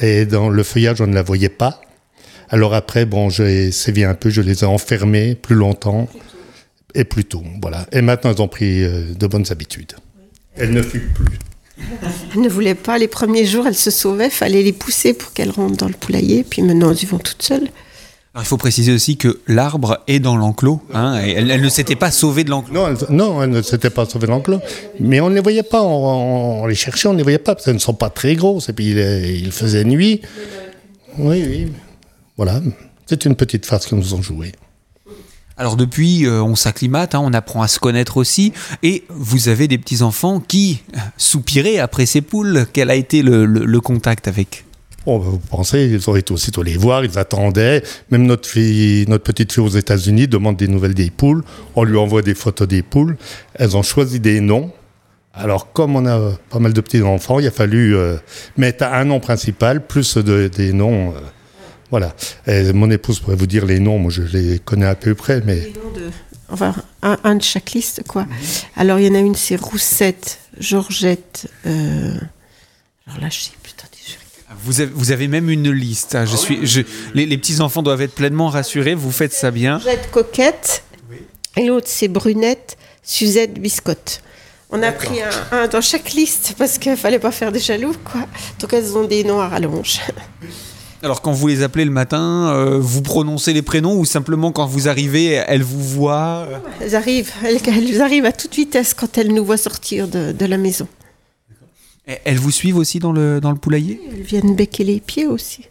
et 0.00 0.26
dans 0.26 0.48
le 0.48 0.62
feuillage, 0.62 1.00
on 1.00 1.06
ne 1.06 1.14
la 1.14 1.22
voyait 1.22 1.48
pas. 1.48 1.80
Alors 2.50 2.74
après, 2.74 3.06
bon, 3.06 3.30
j'ai 3.30 3.72
sévi 3.72 4.04
un 4.04 4.14
peu, 4.14 4.30
je 4.30 4.40
les 4.40 4.62
ai 4.62 4.66
enfermées 4.66 5.34
plus 5.34 5.54
longtemps 5.56 6.08
et 6.94 7.04
plus 7.04 7.24
tôt. 7.24 7.42
Voilà. 7.62 7.86
Et 7.92 8.02
maintenant, 8.02 8.30
elles 8.30 8.42
ont 8.42 8.48
pris 8.48 8.82
euh, 8.82 9.14
de 9.14 9.26
bonnes 9.26 9.46
habitudes. 9.50 9.92
Elles 10.56 10.72
ne 10.72 10.82
fuient 10.82 11.00
plus. 11.14 11.38
Elle 11.78 12.40
ne 12.40 12.48
voulait 12.48 12.74
pas. 12.74 12.98
Les 12.98 13.08
premiers 13.08 13.46
jours, 13.46 13.66
elle 13.66 13.74
se 13.74 13.90
sauvait. 13.90 14.30
Fallait 14.30 14.62
les 14.62 14.72
pousser 14.72 15.14
pour 15.14 15.32
qu'elles 15.32 15.50
rentrent 15.50 15.76
dans 15.76 15.88
le 15.88 15.94
poulailler. 15.94 16.44
Puis 16.44 16.62
maintenant, 16.62 16.90
elles 16.90 17.02
y 17.02 17.06
vont 17.06 17.18
toutes 17.18 17.42
seules. 17.42 17.68
il 18.38 18.44
faut 18.44 18.56
préciser 18.56 18.92
aussi 18.92 19.16
que 19.16 19.40
l'arbre 19.46 19.98
est 20.06 20.20
dans 20.20 20.36
l'enclos. 20.36 20.80
Hein, 20.92 21.16
elle, 21.16 21.60
ne 21.60 21.68
s'était 21.68 21.96
pas 21.96 22.10
sauvée 22.10 22.44
de 22.44 22.50
l'enclos. 22.50 22.74
Non, 22.74 22.88
elle, 22.88 23.14
non, 23.14 23.42
elle 23.42 23.50
ne 23.50 23.62
s'était 23.62 23.90
pas 23.90 24.06
sauvée 24.06 24.26
de 24.26 24.32
l'enclos. 24.32 24.60
Mais 25.00 25.20
on 25.20 25.30
ne 25.30 25.34
les 25.34 25.40
voyait 25.40 25.62
pas. 25.62 25.82
On, 25.82 26.66
les 26.66 26.74
cherchait, 26.74 27.08
on 27.08 27.12
ne 27.12 27.18
les 27.18 27.24
voyait 27.24 27.38
pas. 27.38 27.54
Parce 27.54 27.64
qu'elles 27.64 27.74
ne 27.74 27.80
sont 27.80 27.94
pas 27.94 28.10
très 28.10 28.34
grosses. 28.34 28.68
Et 28.68 28.72
puis, 28.72 28.90
il, 28.90 29.52
faisait 29.52 29.84
nuit. 29.84 30.20
Oui, 31.18 31.44
oui. 31.46 31.72
Voilà. 32.36 32.60
C'est 33.06 33.24
une 33.24 33.36
petite 33.36 33.66
farce 33.66 33.86
que 33.86 33.94
nous 33.94 34.14
ont 34.14 34.22
jouée. 34.22 34.52
Alors 35.56 35.76
depuis, 35.76 36.26
euh, 36.26 36.42
on 36.42 36.56
s'acclimate, 36.56 37.14
hein, 37.14 37.20
on 37.22 37.32
apprend 37.32 37.62
à 37.62 37.68
se 37.68 37.78
connaître 37.78 38.16
aussi, 38.16 38.52
et 38.82 39.04
vous 39.08 39.48
avez 39.48 39.68
des 39.68 39.78
petits-enfants 39.78 40.40
qui 40.40 40.82
soupiraient 41.16 41.78
après 41.78 42.06
ces 42.06 42.22
poules. 42.22 42.66
Quel 42.72 42.90
a 42.90 42.96
été 42.96 43.22
le, 43.22 43.80
contact 43.80 44.26
avec 44.26 44.64
Bon, 45.06 45.18
vous 45.18 45.38
pensez, 45.38 45.84
ils 45.84 46.08
auraient 46.08 46.20
été 46.20 46.32
aussitôt 46.32 46.62
les 46.62 46.76
voir, 46.76 47.04
ils 47.04 47.18
attendaient. 47.18 47.82
Même 48.10 48.26
notre 48.26 48.48
fille, 48.48 49.04
notre 49.06 49.22
petite 49.22 49.52
fille 49.52 49.62
aux 49.62 49.68
États-Unis 49.68 50.26
demande 50.26 50.56
des 50.56 50.66
nouvelles 50.66 50.94
des 50.94 51.10
poules. 51.10 51.44
On 51.76 51.84
lui 51.84 51.98
envoie 51.98 52.22
des 52.22 52.34
photos 52.34 52.66
des 52.66 52.82
poules. 52.82 53.16
Elles 53.54 53.76
ont 53.76 53.82
choisi 53.82 54.18
des 54.18 54.40
noms. 54.40 54.72
Alors, 55.34 55.72
comme 55.72 55.94
on 55.94 56.06
a 56.06 56.32
pas 56.48 56.58
mal 56.58 56.72
de 56.72 56.80
petits 56.80 57.02
enfants, 57.02 57.38
il 57.38 57.46
a 57.46 57.50
fallu 57.50 57.94
euh, 57.94 58.16
mettre 58.56 58.84
un 58.84 59.04
nom 59.04 59.20
principal 59.20 59.86
plus 59.86 60.16
des 60.16 60.72
noms. 60.72 61.10
Euh, 61.10 61.20
voilà. 61.98 62.14
mon 62.72 62.90
épouse 62.90 63.20
pourrait 63.20 63.36
vous 63.36 63.46
dire 63.46 63.66
les 63.66 63.80
noms, 63.80 63.98
moi 63.98 64.10
je 64.10 64.22
les 64.22 64.58
connais 64.58 64.86
à 64.86 64.94
peu 64.94 65.14
près, 65.14 65.40
mais. 65.44 65.56
Les 65.56 65.72
noms 65.72 65.92
de. 65.94 66.10
Enfin, 66.50 66.74
un, 67.02 67.34
de 67.36 67.42
chaque 67.42 67.72
liste, 67.72 68.02
quoi. 68.06 68.26
Alors, 68.76 69.00
il 69.00 69.06
y 69.06 69.10
en 69.10 69.14
a 69.14 69.18
une, 69.18 69.34
c'est 69.34 69.56
Roussette, 69.56 70.38
Georgette. 70.60 71.48
Euh, 71.66 72.14
alors 73.06 73.20
là, 73.20 73.28
je 73.30 73.40
sais 73.40 73.50
plus. 73.62 73.64
Vous 74.62 74.80
avez, 74.80 74.90
vous 74.94 75.12
avez, 75.12 75.28
même 75.28 75.50
une 75.50 75.70
liste. 75.70 76.14
Hein. 76.14 76.24
Je 76.26 76.36
suis, 76.36 76.66
je, 76.66 76.82
les, 77.14 77.26
petits 77.36 77.60
enfants 77.60 77.82
doivent 77.82 78.02
être 78.02 78.14
pleinement 78.14 78.48
rassurés. 78.48 78.94
Vous 78.94 79.10
faites 79.10 79.32
ça 79.32 79.50
bien. 79.50 79.78
Georgette 79.78 80.10
Coquette. 80.10 80.84
Et 81.56 81.66
l'autre, 81.66 81.86
c'est 81.88 82.08
Brunette, 82.08 82.76
Suzette 83.02 83.54
Biscotte. 83.60 84.22
On 84.70 84.82
a 84.82 84.90
pris 84.90 85.20
un, 85.52 85.68
dans 85.68 85.80
chaque 85.80 86.12
liste 86.12 86.54
parce 86.58 86.78
qu'il 86.78 86.96
fallait 86.96 87.18
pas 87.18 87.30
faire 87.30 87.52
des 87.52 87.60
jaloux, 87.60 87.94
quoi. 88.04 88.22
Donc 88.58 88.72
elles 88.72 88.96
ont 88.96 89.04
des 89.04 89.22
noms 89.22 89.40
à 89.40 89.48
rallonge. 89.48 90.00
Alors 91.04 91.20
quand 91.20 91.32
vous 91.32 91.48
les 91.48 91.62
appelez 91.62 91.84
le 91.84 91.90
matin, 91.90 92.50
euh, 92.54 92.78
vous 92.80 93.02
prononcez 93.02 93.52
les 93.52 93.60
prénoms 93.60 93.98
ou 93.98 94.06
simplement 94.06 94.52
quand 94.52 94.64
vous 94.64 94.88
arrivez, 94.88 95.32
elles 95.32 95.62
vous 95.62 95.82
voient 95.82 96.46
euh 96.48 96.58
Elles 96.80 96.96
arrivent, 96.96 97.30
elles, 97.44 98.00
arrivent 98.00 98.24
à 98.24 98.32
toute 98.32 98.54
vitesse 98.54 98.94
quand 98.94 99.18
elles 99.18 99.30
nous 99.30 99.44
voient 99.44 99.58
sortir 99.58 100.08
de, 100.08 100.46
la 100.46 100.56
maison. 100.56 100.88
elles 102.06 102.38
vous 102.38 102.50
suivent 102.50 102.78
aussi 102.78 103.00
dans 103.00 103.12
le, 103.12 103.38
dans 103.38 103.50
le 103.50 103.58
poulailler? 103.58 104.00
Elles 104.10 104.22
viennent 104.22 104.56
becquer 104.56 104.84
les 104.84 105.00
pieds 105.00 105.26
aussi. 105.26 105.66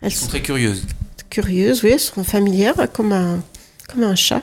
Elles 0.00 0.10
sont 0.10 0.26
très 0.26 0.42
curieuses. 0.42 0.84
Curieuses, 1.30 1.84
oui, 1.84 1.90
elles 1.90 2.00
sont 2.00 2.24
familières 2.24 2.88
comme 2.92 3.12
un, 3.12 3.40
comme 3.88 4.02
un 4.02 4.16
chat. 4.16 4.42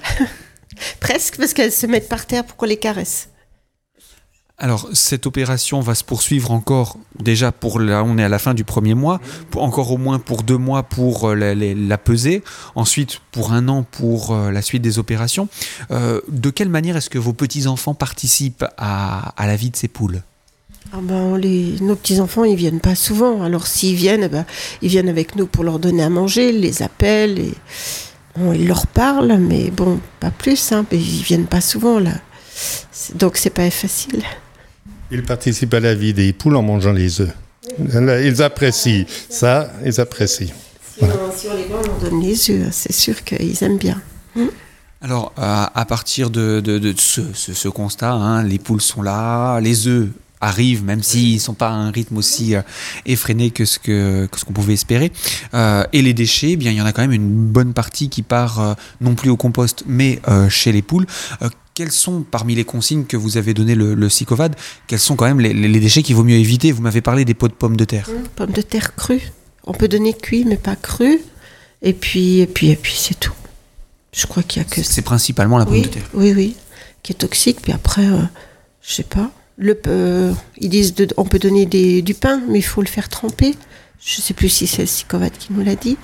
Presque 1.01 1.35
parce 1.35 1.53
qu'elles 1.53 1.73
se 1.73 1.85
mettent 1.85 2.07
par 2.07 2.25
terre 2.25 2.45
pour 2.45 2.55
qu'on 2.55 2.65
les 2.65 2.77
caresse. 2.77 3.27
Alors 4.61 4.87
cette 4.93 5.25
opération 5.25 5.79
va 5.79 5.95
se 5.95 6.03
poursuivre 6.03 6.51
encore 6.51 6.97
déjà 7.19 7.51
pour 7.51 7.79
là 7.79 8.03
on 8.05 8.19
est 8.19 8.23
à 8.23 8.29
la 8.29 8.37
fin 8.37 8.53
du 8.53 8.63
premier 8.63 8.93
mois, 8.93 9.19
encore 9.55 9.91
au 9.91 9.97
moins 9.97 10.19
pour 10.19 10.43
deux 10.43 10.57
mois 10.57 10.83
pour 10.83 11.29
euh, 11.29 11.35
la, 11.35 11.97
peser, 11.97 12.43
ensuite 12.75 13.21
pour 13.31 13.53
un 13.53 13.67
an 13.69 13.83
pour 13.89 14.31
euh, 14.31 14.51
la 14.51 14.61
suite 14.61 14.83
des 14.83 14.99
opérations. 14.99 15.49
Euh, 15.89 16.21
de 16.27 16.51
quelle 16.51 16.69
manière 16.69 16.95
est-ce 16.95 17.09
que 17.09 17.17
vos 17.17 17.33
petits 17.33 17.65
enfants 17.65 17.95
participent 17.95 18.63
à, 18.77 19.33
la 19.39 19.55
vie 19.55 19.71
de 19.71 19.75
ces 19.75 19.87
poules? 19.87 20.21
Ah 20.93 20.99
ben, 21.01 21.39
nos 21.81 21.95
petits-enfants, 21.95 22.43
ils 22.43 22.55
viennent 22.55 22.81
pas 22.81 22.95
souvent. 22.95 23.41
Alors 23.41 23.65
s'ils 23.65 23.95
viennent, 23.95 24.25
eh 24.25 24.29
ben, 24.29 24.45
ils 24.83 24.89
viennent 24.89 25.09
avec 25.09 25.35
nous 25.35 25.47
pour 25.47 25.63
leur 25.63 25.79
donner 25.79 26.03
à 26.03 26.09
manger, 26.09 26.51
les 26.51 26.83
appellent, 26.83 27.39
et, 27.39 27.53
ils 28.37 28.67
leur 28.67 28.85
parlent, 28.85 29.39
mais 29.39 29.71
bon, 29.71 29.99
pas 30.19 30.29
plus. 30.29 30.71
Hein, 30.71 30.85
ils 30.91 31.23
viennent 31.23 31.47
pas 31.47 31.61
souvent 31.61 31.97
là. 31.97 32.13
Donc 33.15 33.37
c'est 33.37 33.49
pas 33.49 33.71
facile. 33.71 34.21
Ils 35.11 35.23
participent 35.23 35.73
à 35.73 35.79
la 35.79 35.93
vie 35.93 36.13
des 36.13 36.33
poules 36.33 36.55
en 36.55 36.61
mangeant 36.61 36.93
les 36.93 37.21
œufs. 37.21 37.33
Ils 37.79 38.41
apprécient 38.41 39.05
ça, 39.29 39.71
ils 39.85 39.99
apprécient. 39.99 40.53
Si, 40.97 41.47
on, 41.47 41.55
les 41.55 41.63
voit, 41.65 41.81
on 41.83 42.03
donne 42.03 42.21
les 42.21 42.51
œufs, 42.51 42.69
c'est 42.71 42.93
sûr 42.93 43.23
qu'ils 43.23 43.63
aiment 43.63 43.77
bien. 43.77 44.01
Hmm. 44.35 44.47
Alors, 45.01 45.33
à 45.37 45.85
partir 45.85 46.29
de, 46.29 46.93
ce, 46.97 47.67
constat, 47.69 48.11
hein, 48.11 48.43
les 48.43 48.59
poules 48.59 48.81
sont 48.81 49.01
là, 49.01 49.59
les 49.59 49.87
œufs 49.87 50.09
arrivent, 50.41 50.83
même 50.83 51.03
s'ils 51.03 51.35
ne 51.35 51.39
sont 51.39 51.53
pas 51.53 51.69
à 51.69 51.73
un 51.73 51.91
rythme 51.91 52.17
aussi 52.17 52.55
euh, 52.55 52.61
effréné 53.05 53.51
que 53.51 53.63
ce 53.63 53.79
que, 53.79 54.27
ce 54.35 54.43
qu'on 54.43 54.53
pouvait 54.53 54.73
espérer. 54.73 55.11
Euh, 55.53 55.83
et 55.93 56.01
les 56.01 56.13
déchets, 56.13 56.51
eh 56.51 56.55
bien, 56.55 56.71
il 56.71 56.77
y 56.77 56.81
en 56.81 56.85
a 56.85 56.91
quand 56.91 57.03
même 57.03 57.11
une 57.11 57.45
bonne 57.45 57.73
partie 57.73 58.09
qui 58.09 58.23
part 58.23 58.59
euh, 58.59 58.73
non 58.99 59.13
plus 59.13 59.29
au 59.29 59.37
compost, 59.37 59.83
mais 59.85 60.19
chez 60.49 60.71
les 60.71 60.81
poules 60.81 61.05
quelles 61.73 61.91
sont, 61.91 62.23
parmi 62.23 62.55
les 62.55 62.65
consignes 62.65 63.05
que 63.05 63.17
vous 63.17 63.37
avez 63.37 63.53
données 63.53 63.75
le, 63.75 63.93
le 63.93 64.09
SICOVAD, 64.09 64.55
quels 64.87 64.99
sont 64.99 65.15
quand 65.15 65.25
même 65.25 65.39
les, 65.39 65.79
déchets 65.79 66.03
qu'il 66.03 66.15
vaut 66.15 66.23
mieux 66.23 66.35
éviter? 66.35 66.71
Vous 66.71 66.81
m'avez 66.81 67.01
parlé 67.01 67.25
des 67.25 67.33
pots 67.33 67.47
de 67.47 67.53
pommes 67.53 67.77
de 67.77 67.85
terre. 67.85 68.09
Mmh, 68.09 68.27
pommes 68.35 68.51
de 68.51 68.61
terre 68.61 68.95
crues. 68.95 69.31
On 69.63 69.73
peut 69.73 69.87
donner 69.87 70.13
cuit, 70.13 70.45
mais 70.45 70.57
pas 70.57 70.75
cru. 70.75 71.19
Et 71.81 71.93
puis, 71.93 72.39
et 72.39 72.47
puis, 72.47 72.69
et 72.69 72.75
puis 72.75 72.93
c'est 72.95 73.19
tout. 73.19 73.33
Je 74.11 74.25
crois 74.27 74.43
qu'il 74.43 74.61
y 74.61 74.65
a 74.65 74.67
que. 74.67 74.83
C'est 74.83 75.01
principalement 75.01 75.57
la 75.57 75.65
pomme 75.65 75.81
de 75.81 75.87
terre. 75.87 76.09
Oui, 76.13 76.33
oui, 76.35 76.55
qui 77.03 77.13
est 77.13 77.15
toxique. 77.15 77.61
Puis 77.61 77.71
après, 77.71 78.05
je 78.05 78.13
euh, 78.13 78.23
je 78.81 78.93
sais 78.93 79.03
pas. 79.03 79.31
Le, 79.57 79.79
euh, 79.87 80.33
ils 80.57 80.69
disent 80.69 80.95
de, 80.95 81.07
on 81.17 81.25
peut 81.25 81.39
donner 81.39 81.65
des, 81.65 82.01
du 82.01 82.13
pain, 82.13 82.41
mais 82.49 82.59
il 82.59 82.63
faut 82.63 82.81
le 82.81 82.87
faire 82.87 83.09
tremper. 83.09 83.55
Je 84.03 84.21
sais 84.21 84.33
plus 84.33 84.49
si 84.49 84.65
c'est 84.67 84.81
le 84.81 84.87
SICOVAD 84.87 85.33
qui 85.37 85.53
nous 85.53 85.63
l'a 85.63 85.75
dit. 85.75 85.97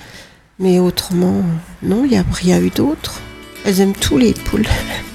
Mais 0.60 0.78
autrement, 0.78 1.42
non, 1.82 2.04
il 2.04 2.12
n'y 2.12 2.16
a 2.16 2.24
rien 2.32 2.60
eu 2.60 2.70
d'autre. 2.70 3.20
Elles 3.64 3.80
aiment 3.80 3.94
tous 3.94 4.18
les 4.18 4.32
poules. 4.32 4.66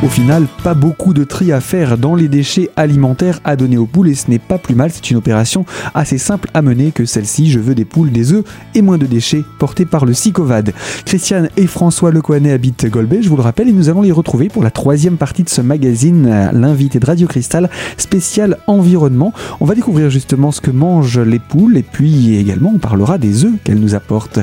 Au 0.00 0.08
final, 0.08 0.46
pas 0.62 0.74
beaucoup 0.74 1.12
de 1.12 1.24
tri 1.24 1.50
à 1.50 1.60
faire 1.60 1.98
dans 1.98 2.14
les 2.14 2.28
déchets 2.28 2.70
alimentaires 2.76 3.40
à 3.42 3.56
donner 3.56 3.76
aux 3.76 3.86
poules 3.86 4.08
et 4.08 4.14
ce 4.14 4.30
n'est 4.30 4.38
pas 4.38 4.56
plus 4.56 4.76
mal, 4.76 4.92
c'est 4.92 5.10
une 5.10 5.16
opération 5.16 5.66
assez 5.92 6.18
simple 6.18 6.48
à 6.54 6.62
mener 6.62 6.92
que 6.92 7.04
celle-ci. 7.04 7.50
Je 7.50 7.58
veux 7.58 7.74
des 7.74 7.84
poules, 7.84 8.12
des 8.12 8.32
œufs 8.32 8.44
et 8.76 8.82
moins 8.82 8.96
de 8.96 9.06
déchets 9.06 9.42
portés 9.58 9.86
par 9.86 10.06
le 10.06 10.14
SICOVAD. 10.14 10.72
Christiane 11.04 11.48
et 11.56 11.66
François 11.66 12.12
Lecoanet 12.12 12.52
habitent 12.52 12.86
Golbet, 12.86 13.22
je 13.22 13.28
vous 13.28 13.36
le 13.36 13.42
rappelle, 13.42 13.68
et 13.68 13.72
nous 13.72 13.88
allons 13.88 14.02
les 14.02 14.12
retrouver 14.12 14.48
pour 14.48 14.62
la 14.62 14.70
troisième 14.70 15.16
partie 15.16 15.42
de 15.42 15.48
ce 15.48 15.62
magazine, 15.62 16.48
l'invité 16.52 17.00
de 17.00 17.06
Radio 17.06 17.26
Cristal 17.26 17.68
spécial 17.96 18.56
environnement. 18.68 19.32
On 19.58 19.64
va 19.64 19.74
découvrir 19.74 20.10
justement 20.10 20.52
ce 20.52 20.60
que 20.60 20.70
mangent 20.70 21.18
les 21.18 21.40
poules 21.40 21.76
et 21.76 21.82
puis 21.82 22.36
également 22.36 22.70
on 22.72 22.78
parlera 22.78 23.18
des 23.18 23.44
œufs 23.44 23.54
qu'elles 23.64 23.80
nous 23.80 23.96
apportent. 23.96 24.38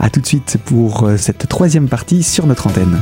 A 0.00 0.10
tout 0.10 0.20
de 0.20 0.26
suite 0.26 0.58
pour 0.66 1.08
cette 1.16 1.48
troisième 1.48 1.88
partie 1.88 2.22
sur 2.22 2.46
notre 2.46 2.66
antenne. 2.66 2.98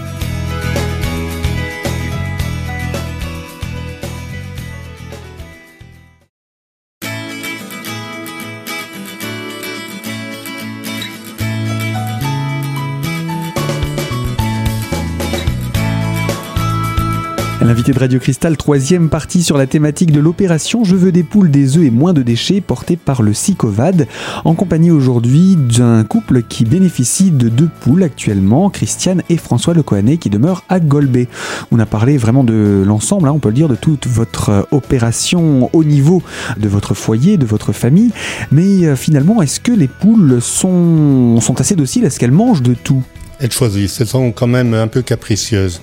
L'invité 17.66 17.90
de 17.90 17.99
Radio 17.99 18.20
Cristal, 18.20 18.56
troisième 18.56 19.08
partie 19.08 19.42
sur 19.42 19.58
la 19.58 19.66
thématique 19.66 20.12
de 20.12 20.20
l'opération 20.20 20.85
Je 20.85 20.94
veux 20.94 21.11
des 21.11 21.25
poules, 21.25 21.50
des 21.50 21.76
œufs 21.76 21.85
et 21.85 21.90
moins 21.90 22.12
de 22.12 22.23
déchets 22.23 22.61
portée 22.61 22.94
par 22.94 23.23
le 23.23 23.35
SICOVAD, 23.35 24.06
en 24.44 24.54
compagnie 24.54 24.92
aujourd'hui 24.92 25.56
d'un 25.56 26.04
couple 26.04 26.44
qui 26.44 26.64
bénéficie 26.64 27.32
de 27.32 27.49
deux 27.49 27.68
poules 27.80 28.04
actuellement, 28.04 28.70
Christiane 28.70 29.25
et 29.30 29.37
François 29.37 29.75
Lecoanet, 29.75 30.18
qui 30.18 30.30
demeurent 30.30 30.62
à 30.68 30.78
Golbet. 30.78 31.26
On 31.73 31.80
a 31.80 31.87
parlé 31.87 32.18
vraiment 32.18 32.44
de 32.44 32.85
l'ensemble, 32.87 33.26
hein, 33.26 33.32
on 33.32 33.40
peut 33.40 33.49
le 33.49 33.56
dire, 33.56 33.68
de 33.68 33.75
toute 33.75 34.06
votre 34.06 34.68
opération 34.70 35.68
au 35.73 35.82
niveau 35.82 36.23
de 36.56 36.68
votre 36.68 36.94
foyer, 36.94 37.37
de 37.37 37.46
votre 37.46 37.73
famille, 37.73 38.12
mais 38.52 38.87
euh, 38.87 38.94
finalement, 38.94 39.42
est-ce 39.42 39.58
que 39.58 39.73
les 39.73 39.88
poules 39.88 40.40
sont, 40.40 41.40
sont 41.40 41.61
assez 41.61 41.75
dociles? 41.75 42.04
Est-ce 42.04 42.20
qu'elles 42.20 42.30
mangent 42.30 42.62
de 42.62 42.75
tout? 42.75 43.02
Elles 43.40 43.50
choisissent, 43.50 44.00
elles 44.00 44.06
sont 44.06 44.30
quand 44.30 44.46
même 44.46 44.73
un 44.73 44.87
peu 44.87 45.02
capricieuses. 45.02 45.80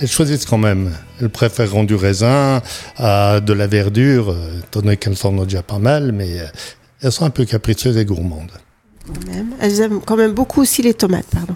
Elles 0.00 0.08
choisissent 0.08 0.46
quand 0.46 0.58
même. 0.58 0.92
Elles 1.20 1.30
préfèrent 1.30 1.84
du 1.84 1.94
raisin 1.94 2.62
à 2.96 3.40
de 3.40 3.52
la 3.52 3.66
verdure, 3.66 4.30
euh, 4.30 4.60
étant 4.60 4.80
donné 4.80 4.96
qu'elles 4.96 5.16
en 5.24 5.36
ont 5.38 5.44
déjà 5.44 5.62
pas 5.62 5.78
mal, 5.78 6.12
mais 6.12 6.40
euh, 6.40 6.46
elles 7.02 7.12
sont 7.12 7.24
un 7.24 7.30
peu 7.30 7.44
capricieuses 7.44 7.96
et 7.96 8.04
gourmandes. 8.04 8.52
Elles 9.60 9.80
aiment 9.80 10.00
quand 10.04 10.16
même 10.16 10.32
beaucoup 10.32 10.60
aussi 10.60 10.82
les 10.82 10.94
tomates, 10.94 11.26
pardon. 11.26 11.54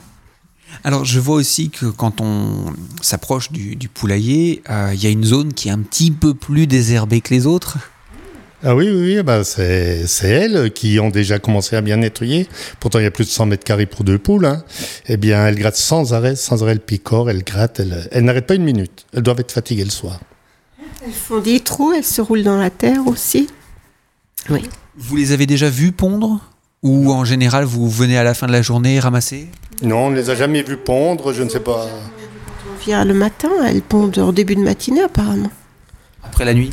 Alors 0.84 1.04
je 1.04 1.20
vois 1.20 1.36
aussi 1.36 1.70
que 1.70 1.86
quand 1.86 2.20
on 2.20 2.72
s'approche 3.00 3.52
du, 3.52 3.76
poulailler, 3.88 4.62
euh, 4.70 4.90
il 4.94 5.02
y 5.02 5.06
a 5.06 5.10
une 5.10 5.24
zone 5.24 5.52
qui 5.52 5.68
est 5.68 5.72
un 5.72 5.78
petit 5.78 6.10
peu 6.10 6.34
plus 6.34 6.66
désherbée 6.66 7.20
que 7.20 7.32
les 7.32 7.46
autres. 7.46 7.78
Ah 8.64 8.76
oui, 8.76 8.88
oui, 8.88 9.16
oui 9.16 9.22
bah 9.24 9.42
c'est, 9.42 10.04
elles 10.22 10.72
qui 10.72 11.00
ont 11.00 11.10
déjà 11.10 11.40
commencé 11.40 11.74
à 11.74 11.80
bien 11.80 11.96
nettoyer. 11.96 12.46
Pourtant, 12.78 13.00
il 13.00 13.02
y 13.02 13.06
a 13.06 13.10
plus 13.10 13.24
de 13.24 13.30
100 13.30 13.46
mètres 13.46 13.64
carrés 13.64 13.86
pour 13.86 14.04
deux 14.04 14.18
poules. 14.18 14.46
Hein. 14.46 14.62
Eh 15.08 15.16
bien, 15.16 15.46
elles 15.46 15.56
grattent 15.56 15.74
sans 15.76 16.14
arrêt, 16.14 16.36
sans 16.36 16.62
arrêt 16.62 16.74
le 16.74 16.80
picor, 16.80 17.28
elles 17.28 17.42
grattent, 17.42 17.80
elles, 17.80 18.08
elles 18.12 18.24
n'arrêtent 18.24 18.46
pas 18.46 18.54
une 18.54 18.62
minute. 18.64 19.04
Elles 19.14 19.22
doivent 19.22 19.40
être 19.40 19.50
fatiguées 19.52 19.84
le 19.84 19.90
soir. 19.90 20.20
Elles 21.04 21.12
font 21.12 21.40
des 21.40 21.58
trous, 21.58 21.92
elles 21.92 22.04
se 22.04 22.20
roulent 22.20 22.44
dans 22.44 22.56
la 22.56 22.70
terre 22.70 23.06
aussi. 23.08 23.48
Oui. 24.48 24.62
Vous 24.96 25.16
les 25.16 25.32
avez 25.32 25.46
déjà 25.46 25.68
vues 25.68 25.90
pondre? 25.90 26.40
Ou 26.84 27.12
en 27.12 27.24
général, 27.24 27.64
vous 27.64 27.88
venez 27.90 28.16
à 28.18 28.22
la 28.24 28.34
fin 28.34 28.46
de 28.46 28.52
la 28.52 28.62
journée 28.62 29.00
ramasser? 29.00 29.48
Non, 29.82 30.06
on 30.06 30.10
ne 30.10 30.16
les 30.16 30.30
a 30.30 30.36
jamais 30.36 30.62
vues 30.62 30.76
pondre, 30.76 31.32
je 31.32 31.42
ne 31.42 31.48
sais 31.48 31.60
pas. 31.60 31.88
On 32.72 32.84
vient 32.84 33.04
le 33.04 33.14
matin, 33.14 33.50
elles 33.66 33.82
pondent 33.82 34.18
au 34.18 34.32
début 34.32 34.54
de 34.54 34.60
matinée 34.60 35.02
apparemment. 35.02 35.50
Après 36.22 36.44
la 36.44 36.54
nuit? 36.54 36.70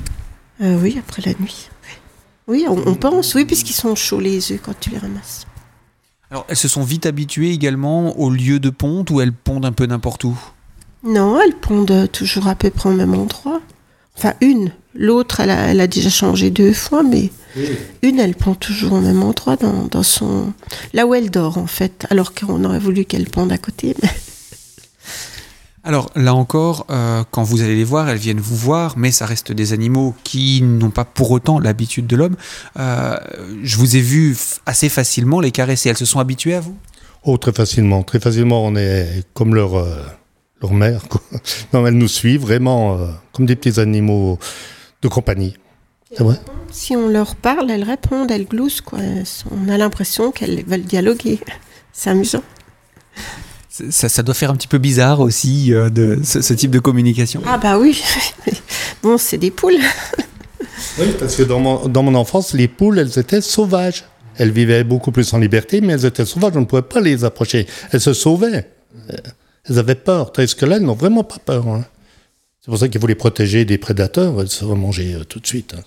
Euh, 0.61 0.77
Oui, 0.79 0.99
après 0.99 1.21
la 1.25 1.33
nuit. 1.39 1.69
Oui, 2.49 2.65
on, 2.67 2.95
pense, 2.95 3.35
oui, 3.35 3.45
puisqu'ils 3.45 3.73
sont 3.73 3.93
chauds 3.93 4.19
les 4.19 4.51
œufs 4.51 4.59
quand 4.61 4.73
tu 4.79 4.89
les 4.89 4.97
ramasses. 4.97 5.45
Alors, 6.31 6.45
elles 6.49 6.57
se 6.57 6.67
sont 6.67 6.81
vite 6.83 7.05
habituées 7.05 7.51
également 7.51 8.17
au 8.19 8.31
lieu 8.31 8.59
de 8.59 8.71
ponte 8.71 9.11
ou 9.11 9.21
elles 9.21 9.31
pondent 9.31 9.65
un 9.65 9.71
peu 9.71 9.85
n'importe 9.85 10.23
où? 10.23 10.35
Non, 11.03 11.39
elles 11.39 11.55
pondent 11.55 12.09
toujours 12.11 12.47
à 12.47 12.55
peu 12.55 12.71
près 12.71 12.89
au 12.89 12.93
même 12.93 13.13
endroit. 13.13 13.61
Enfin, 14.17 14.33
une. 14.41 14.71
L'autre, 14.95 15.41
elle 15.41 15.51
a, 15.51 15.67
elle 15.67 15.79
a 15.79 15.85
déjà 15.85 16.09
changé 16.09 16.49
deux 16.49 16.73
fois, 16.73 17.03
mais 17.03 17.29
une, 18.01 18.19
elle 18.19 18.33
pond 18.33 18.55
toujours 18.55 18.93
au 18.93 18.99
même 18.99 19.21
endroit, 19.21 19.55
dans, 19.55 19.85
dans 19.85 20.03
son... 20.03 20.51
là 20.93 21.05
où 21.05 21.13
elle 21.13 21.29
dort, 21.29 21.59
en 21.59 21.67
fait. 21.67 22.07
Alors 22.09 22.33
qu'on 22.33 22.63
aurait 22.65 22.79
voulu 22.79 23.05
qu'elle 23.05 23.29
ponde 23.29 23.51
à 23.51 23.59
côté. 23.59 23.95
Mais... 24.01 24.09
Alors 25.89 26.11
là 26.15 26.35
encore, 26.35 26.85
euh, 26.91 27.23
quand 27.31 27.41
vous 27.41 27.63
allez 27.63 27.75
les 27.75 27.83
voir, 27.83 28.07
elles 28.09 28.19
viennent 28.19 28.39
vous 28.39 28.55
voir, 28.55 28.95
mais 28.95 29.09
ça 29.09 29.25
reste 29.25 29.51
des 29.51 29.73
animaux 29.73 30.13
qui 30.23 30.61
n'ont 30.61 30.91
pas 30.91 31.03
pour 31.03 31.31
autant 31.31 31.57
l'habitude 31.57 32.05
de 32.05 32.15
l'homme. 32.15 32.35
Euh, 32.77 33.17
je 33.63 33.75
vous 33.75 33.95
ai 33.95 33.99
vu 33.99 34.37
assez 34.67 34.87
facilement 34.87 35.39
les 35.39 35.49
caresser. 35.49 35.89
Elles 35.89 35.97
se 35.97 36.05
sont 36.05 36.19
habituées 36.19 36.53
à 36.53 36.59
vous? 36.59 36.77
Oh, 37.23 37.39
très 37.39 37.53
facilement. 37.53 38.03
Très 38.03 38.19
facilement, 38.19 38.63
on 38.63 38.75
est 38.75 39.23
comme 39.33 39.55
leur, 39.55 39.79
euh, 39.79 40.05
leur 40.61 40.73
mère. 40.73 41.07
Quoi. 41.09 41.21
Non, 41.73 41.87
elles 41.87 41.97
nous 41.97 42.07
suivent 42.07 42.41
vraiment 42.41 42.99
euh, 42.99 43.07
comme 43.33 43.47
des 43.47 43.55
petits 43.55 43.79
animaux 43.79 44.37
de 45.01 45.07
compagnie. 45.07 45.55
C'est 46.15 46.23
vrai? 46.23 46.39
Si 46.69 46.95
on 46.95 47.07
leur 47.07 47.35
parle, 47.35 47.71
elles 47.71 47.83
répondent, 47.83 48.29
elles 48.29 48.45
gloussent. 48.45 48.81
Quoi. 48.81 48.99
On 49.49 49.67
a 49.67 49.77
l'impression 49.79 50.29
qu'elles 50.29 50.63
veulent 50.65 50.83
dialoguer. 50.83 51.39
C'est 51.93 52.11
amusant. 52.11 52.43
Ça, 53.89 54.09
ça, 54.09 54.23
doit 54.23 54.33
faire 54.33 54.51
un 54.51 54.55
petit 54.55 54.67
peu 54.67 54.77
bizarre 54.77 55.19
aussi 55.19 55.73
euh, 55.73 55.89
de 55.89 56.19
ce, 56.23 56.41
ce, 56.41 56.53
type 56.53 56.71
de 56.71 56.79
communication. 56.79 57.41
Ah 57.45 57.57
bah 57.57 57.77
oui. 57.77 58.01
bon, 59.03 59.17
c'est 59.17 59.37
des 59.37 59.51
poules. 59.51 59.79
oui, 60.99 61.07
parce 61.19 61.35
que 61.35 61.43
dans 61.43 61.59
mon, 61.59 61.87
dans 61.87 62.03
mon 62.03 62.15
enfance, 62.15 62.53
les 62.53 62.67
poules, 62.67 62.99
elles 62.99 63.19
étaient 63.19 63.41
sauvages. 63.41 64.05
Elles 64.37 64.51
vivaient 64.51 64.83
beaucoup 64.83 65.11
plus 65.11 65.33
en 65.33 65.37
liberté, 65.37 65.81
mais 65.81 65.93
elles 65.93 66.05
étaient 66.05 66.25
sauvages. 66.25 66.53
On 66.55 66.61
ne 66.61 66.65
pouvait 66.65 66.81
pas 66.81 67.01
les 67.01 67.25
approcher. 67.25 67.67
Elles 67.91 68.01
se 68.01 68.13
sauvaient. 68.13 68.69
Elles 69.67 69.79
avaient 69.79 69.95
peur. 69.95 70.31
Tandis 70.31 70.55
que 70.55 70.65
là, 70.65 70.77
elles 70.77 70.83
n'ont 70.83 70.93
vraiment 70.93 71.23
pas 71.23 71.39
peur. 71.39 71.67
Hein. 71.67 71.85
C'est 72.61 72.69
pour 72.69 72.79
ça 72.79 72.87
qu'il 72.87 73.01
faut 73.01 73.07
les 73.07 73.15
protéger 73.15 73.65
des 73.65 73.77
prédateurs. 73.77 74.39
Elles 74.39 74.49
se 74.49 74.63
font 74.63 74.75
manger 74.75 75.15
euh, 75.15 75.23
tout 75.23 75.39
de 75.39 75.47
suite. 75.47 75.75
Hein. 75.77 75.81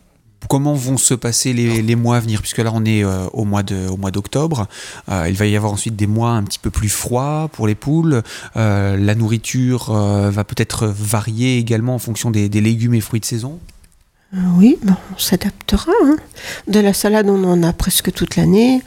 Comment 0.48 0.74
vont 0.74 0.96
se 0.96 1.14
passer 1.14 1.52
les, 1.52 1.96
mois 1.96 2.16
à 2.16 2.20
venir 2.20 2.40
Puisque 2.40 2.58
là, 2.58 2.70
on 2.74 2.84
est 2.84 3.04
euh, 3.04 3.26
au 3.32 3.44
mois 3.44 3.62
de, 3.62 3.88
d'octobre. 4.10 4.66
Euh, 5.10 5.26
il 5.28 5.36
va 5.36 5.46
y 5.46 5.56
avoir 5.56 5.72
ensuite 5.72 5.96
des 5.96 6.06
mois 6.06 6.30
un 6.30 6.42
petit 6.42 6.58
peu 6.58 6.70
plus 6.70 6.88
froids 6.88 7.48
pour 7.52 7.66
les 7.66 7.74
poules. 7.74 8.22
Euh, 8.56 8.96
la 8.96 9.14
nourriture 9.14 9.92
va 9.92 10.44
peut-être 10.44 10.86
varier 10.86 11.58
également 11.58 11.94
en 11.94 11.98
fonction 11.98 12.30
des, 12.30 12.48
légumes 12.48 12.94
et 12.94 13.00
fruits 13.00 13.20
de 13.20 13.24
saison. 13.24 13.58
Oui, 14.56 14.78
bon, 14.82 14.94
on 15.14 15.18
s'adaptera. 15.18 15.92
Hein. 16.04 16.16
De 16.66 16.80
la 16.80 16.94
salade, 16.94 17.28
on 17.28 17.44
en 17.44 17.62
a 17.62 17.72
presque 17.72 18.12
toute 18.12 18.36
l'année. 18.36 18.82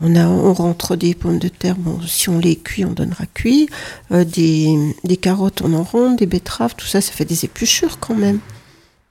On, 0.00 0.14
a, 0.14 0.26
on 0.26 0.52
rentre 0.52 0.94
des 0.94 1.14
pommes 1.14 1.38
de 1.38 1.48
terre, 1.48 1.74
bon, 1.76 2.00
si 2.06 2.28
on 2.28 2.38
les 2.38 2.54
cuit, 2.54 2.84
on 2.84 2.92
donnera 2.92 3.24
cuit. 3.26 3.68
Des, 4.10 4.94
des, 5.04 5.16
carottes, 5.16 5.62
on 5.62 5.72
en 5.74 5.82
ronde, 5.82 6.16
des 6.16 6.26
betteraves, 6.26 6.74
tout 6.76 6.86
ça, 6.86 7.00
ça 7.00 7.12
fait 7.12 7.24
des 7.24 7.44
épluchures 7.44 7.98
quand 7.98 8.14
même. 8.14 8.38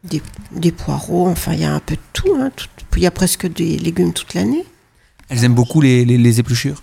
Des, 0.10 0.22
des 0.52 0.72
poireaux, 0.72 1.28
enfin, 1.28 1.54
il 1.54 1.60
y 1.60 1.66
a 1.66 1.74
un 1.74 1.80
peu 1.80 1.96
de 1.96 2.02
tout, 2.14 2.34
hein, 2.40 2.52
tout. 2.56 2.68
Il 2.96 3.04
y 3.04 3.08
a 3.08 3.12
presque 3.12 3.46
des 3.46 3.78
légumes 3.78 4.12
toute 4.14 4.34
l'année. 4.34 4.66
Elles 5.30 5.44
aiment 5.44 5.54
beaucoup 5.54 5.82
les, 5.82 6.04
les, 6.04 6.18
les, 6.18 6.40
épluchures? 6.40 6.82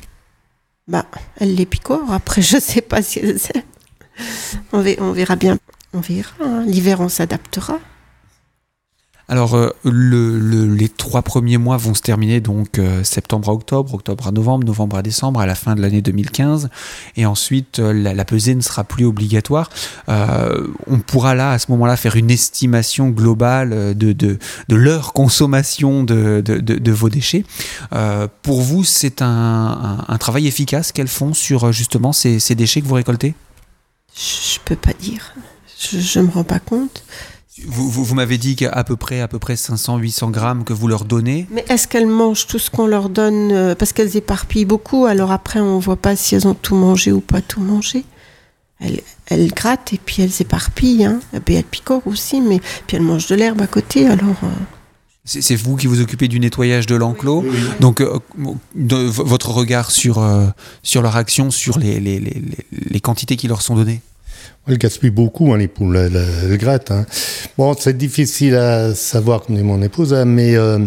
Bah, 0.86 1.06
elles 1.38 1.54
les 1.56 1.66
picorent. 1.66 2.12
Après, 2.12 2.40
je 2.42 2.58
sais 2.60 2.82
pas 2.82 3.02
si 3.02 3.18
elles 3.18 3.40
aiment. 3.54 3.62
On 4.72 4.80
verra, 4.80 5.04
on 5.04 5.12
verra 5.12 5.34
bien. 5.34 5.58
On 5.92 6.00
verra. 6.00 6.30
Hein. 6.40 6.64
L'hiver, 6.66 7.00
on 7.00 7.08
s'adaptera. 7.08 7.80
Alors, 9.28 9.54
euh, 9.54 9.70
le, 9.84 10.38
le, 10.38 10.66
les 10.66 10.88
trois 10.88 11.22
premiers 11.22 11.56
mois 11.56 11.78
vont 11.78 11.94
se 11.94 12.02
terminer 12.02 12.40
donc 12.40 12.78
euh, 12.78 13.02
septembre 13.04 13.48
à 13.48 13.52
octobre, 13.52 13.94
octobre 13.94 14.26
à 14.26 14.32
novembre, 14.32 14.66
novembre 14.66 14.96
à 14.96 15.02
décembre, 15.02 15.40
à 15.40 15.46
la 15.46 15.54
fin 15.54 15.74
de 15.74 15.80
l'année 15.80 16.02
2015. 16.02 16.68
Et 17.16 17.24
ensuite, 17.24 17.78
euh, 17.78 17.92
la, 17.92 18.24
pesée 18.24 18.54
ne 18.54 18.60
sera 18.60 18.84
plus 18.84 19.06
obligatoire. 19.06 19.70
On 20.08 20.98
pourra 20.98 21.34
là, 21.34 21.52
à 21.52 21.58
ce 21.58 21.70
moment-là, 21.70 21.96
faire 21.96 22.16
une 22.16 22.30
estimation 22.30 23.08
globale 23.08 23.96
de, 23.96 24.12
de, 24.12 24.38
leur 24.68 25.12
consommation 25.12 26.04
de, 26.04 26.40
de, 26.40 26.92
vos 26.92 27.08
déchets. 27.08 27.44
Pour 28.42 28.62
vous, 28.62 28.84
c'est 28.84 29.22
un, 29.22 30.04
un, 30.06 30.18
travail 30.18 30.46
efficace 30.46 30.92
qu'elles 30.92 31.08
font 31.08 31.34
sur 31.34 31.70
justement 31.72 32.12
ces, 32.12 32.40
ces, 32.40 32.54
déchets 32.54 32.80
que 32.80 32.86
vous 32.86 32.94
récoltez? 32.94 33.34
Je 34.16 34.58
peux 34.64 34.76
pas 34.76 34.92
dire. 34.98 35.34
Je 35.78 36.18
ne 36.20 36.26
me 36.26 36.30
rends 36.30 36.44
pas 36.44 36.60
compte. 36.60 37.04
Vous, 37.66 37.88
vous, 37.88 38.04
vous 38.04 38.14
m'avez 38.16 38.36
dit 38.36 38.56
qu'à 38.56 38.82
peu 38.82 38.96
près, 38.96 39.20
à 39.20 39.28
peu 39.28 39.38
près 39.38 39.54
500-800 39.54 40.30
grammes 40.32 40.64
que 40.64 40.72
vous 40.72 40.88
leur 40.88 41.04
donnez. 41.04 41.46
Mais 41.52 41.64
est-ce 41.68 41.86
qu'elles 41.86 42.08
mangent 42.08 42.48
tout 42.48 42.58
ce 42.58 42.68
qu'on 42.68 42.86
leur 42.86 43.08
donne 43.08 43.52
euh, 43.52 43.74
Parce 43.76 43.92
qu'elles 43.92 44.16
éparpillent 44.16 44.64
beaucoup, 44.64 45.06
alors 45.06 45.30
après 45.30 45.60
on 45.60 45.78
voit 45.78 45.96
pas 45.96 46.16
si 46.16 46.34
elles 46.34 46.48
ont 46.48 46.54
tout 46.54 46.74
mangé 46.74 47.12
ou 47.12 47.20
pas 47.20 47.40
tout 47.40 47.60
mangé. 47.60 48.04
Elles, 48.80 49.00
elles 49.26 49.52
grattent 49.52 49.92
et 49.92 50.00
puis 50.04 50.22
elles 50.22 50.40
éparpillent. 50.42 51.04
Hein. 51.04 51.20
Et 51.32 51.38
puis 51.38 51.54
elles 51.54 51.64
picorent 51.64 52.06
aussi, 52.06 52.40
mais 52.40 52.60
puis 52.88 52.96
elles 52.96 53.02
mangent 53.02 53.28
de 53.28 53.36
l'herbe 53.36 53.62
à 53.62 53.66
côté, 53.66 54.06
alors... 54.06 54.36
Euh... 54.42 54.48
C'est 55.26 55.56
vous 55.56 55.76
qui 55.76 55.86
vous 55.86 56.02
occupez 56.02 56.28
du 56.28 56.38
nettoyage 56.38 56.84
de 56.84 56.96
l'enclos. 56.96 57.40
Oui, 57.46 57.50
oui. 57.50 57.58
Donc, 57.80 58.02
euh, 58.02 58.18
de, 58.74 58.96
votre 58.96 59.52
regard 59.52 59.90
sur, 59.90 60.18
euh, 60.18 60.48
sur 60.82 61.00
leur 61.00 61.16
action, 61.16 61.50
sur 61.50 61.78
les, 61.78 61.98
les, 61.98 62.20
les, 62.20 62.42
les 62.90 63.00
quantités 63.00 63.36
qui 63.36 63.48
leur 63.48 63.62
sont 63.62 63.74
données 63.74 64.02
elle 64.66 64.78
gaspille 64.78 65.10
beaucoup, 65.10 65.52
hein, 65.52 65.58
les 65.58 65.68
poules, 65.68 65.96
elle, 65.96 66.24
elle 66.44 66.56
gratte. 66.58 66.90
Hein. 66.90 67.06
Bon, 67.58 67.74
c'est 67.78 67.96
difficile 67.96 68.56
à 68.56 68.94
savoir, 68.94 69.42
comme 69.42 69.56
dit 69.56 69.62
mon 69.62 69.82
épouse, 69.82 70.14
hein, 70.14 70.24
mais 70.24 70.56
euh, 70.56 70.78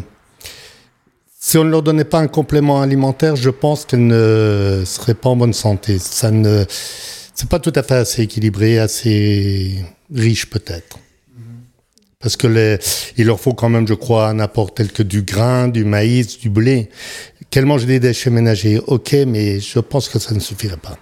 si 1.40 1.58
on 1.58 1.64
ne 1.64 1.70
leur 1.70 1.84
donnait 1.84 2.04
pas 2.04 2.20
un 2.20 2.28
complément 2.28 2.82
alimentaire, 2.82 3.36
je 3.36 3.50
pense 3.50 3.86
qu'elles 3.86 4.06
ne 4.06 4.84
seraient 4.86 5.14
pas 5.14 5.30
en 5.30 5.36
bonne 5.36 5.54
santé. 5.54 6.00
Ça 6.00 6.32
ne, 6.32 6.66
c'est 7.34 7.48
pas 7.48 7.60
tout 7.60 7.74
à 7.76 7.84
fait 7.84 7.96
assez 7.96 8.24
équilibré, 8.24 8.80
assez 8.80 9.86
riche 10.14 10.50
peut-être. 10.50 11.00
Parce 12.20 12.36
que 12.36 12.80
il 13.16 13.28
leur 13.28 13.40
faut 13.40 13.54
quand 13.54 13.70
même, 13.70 13.88
je 13.88 13.94
crois, 13.94 14.28
un 14.28 14.40
apport 14.40 14.74
tel 14.74 14.92
que 14.92 15.04
du 15.04 15.22
grain, 15.22 15.68
du 15.68 15.86
maïs, 15.86 16.40
du 16.40 16.50
blé. 16.50 16.90
Qu'elles 17.50 17.66
mangent 17.66 17.86
des 17.86 18.00
déchets 18.00 18.32
ménagers, 18.32 18.82
ok, 18.86 19.14
mais 19.28 19.60
je 19.60 19.80
pense 19.80 20.10
que 20.10 20.20
ça 20.20 20.34
ne 20.34 20.40
suffirait 20.40 20.78
pas. 20.78 20.98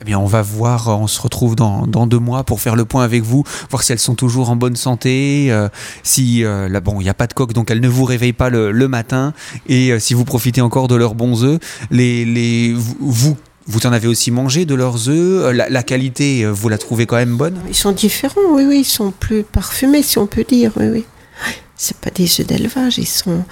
Eh 0.00 0.04
bien, 0.04 0.18
on 0.18 0.26
va 0.26 0.42
voir, 0.42 0.88
on 1.00 1.08
se 1.08 1.20
retrouve 1.20 1.56
dans, 1.56 1.84
dans, 1.88 2.06
deux 2.06 2.20
mois 2.20 2.44
pour 2.44 2.60
faire 2.60 2.76
le 2.76 2.84
point 2.84 3.02
avec 3.02 3.24
vous, 3.24 3.42
voir 3.68 3.82
si 3.82 3.90
elles 3.90 3.98
sont 3.98 4.14
toujours 4.14 4.48
en 4.48 4.54
bonne 4.54 4.76
santé, 4.76 5.48
euh, 5.50 5.68
si, 6.04 6.44
euh, 6.44 6.68
là, 6.68 6.80
bon, 6.80 7.00
il 7.00 7.04
n'y 7.04 7.10
a 7.10 7.14
pas 7.14 7.26
de 7.26 7.32
coque, 7.32 7.52
donc 7.52 7.72
elles 7.72 7.80
ne 7.80 7.88
vous 7.88 8.04
réveillent 8.04 8.32
pas 8.32 8.48
le, 8.48 8.70
le 8.70 8.86
matin, 8.86 9.34
et 9.66 9.90
euh, 9.90 9.98
si 9.98 10.14
vous 10.14 10.24
profitez 10.24 10.60
encore 10.60 10.86
de 10.86 10.94
leurs 10.94 11.16
bons 11.16 11.42
œufs, 11.42 11.58
les, 11.90 12.24
les, 12.24 12.74
vous, 13.00 13.36
vous 13.66 13.86
en 13.88 13.92
avez 13.92 14.06
aussi 14.06 14.30
mangé 14.30 14.66
de 14.66 14.76
leurs 14.76 15.08
œufs, 15.08 15.52
la, 15.52 15.68
la, 15.68 15.82
qualité, 15.82 16.46
vous 16.46 16.68
la 16.68 16.78
trouvez 16.78 17.06
quand 17.06 17.16
même 17.16 17.36
bonne? 17.36 17.58
Ils 17.68 17.74
sont 17.74 17.92
différents, 17.92 18.40
oui, 18.52 18.64
oui, 18.68 18.78
ils 18.80 18.84
sont 18.84 19.10
plus 19.10 19.42
parfumés, 19.42 20.04
si 20.04 20.18
on 20.18 20.28
peut 20.28 20.44
dire, 20.48 20.70
oui, 20.76 20.86
oui. 20.92 21.04
C'est 21.76 21.96
pas 21.96 22.10
des 22.10 22.40
œufs 22.40 22.46
d'élevage, 22.46 22.98
ils 22.98 23.06
sont... 23.06 23.44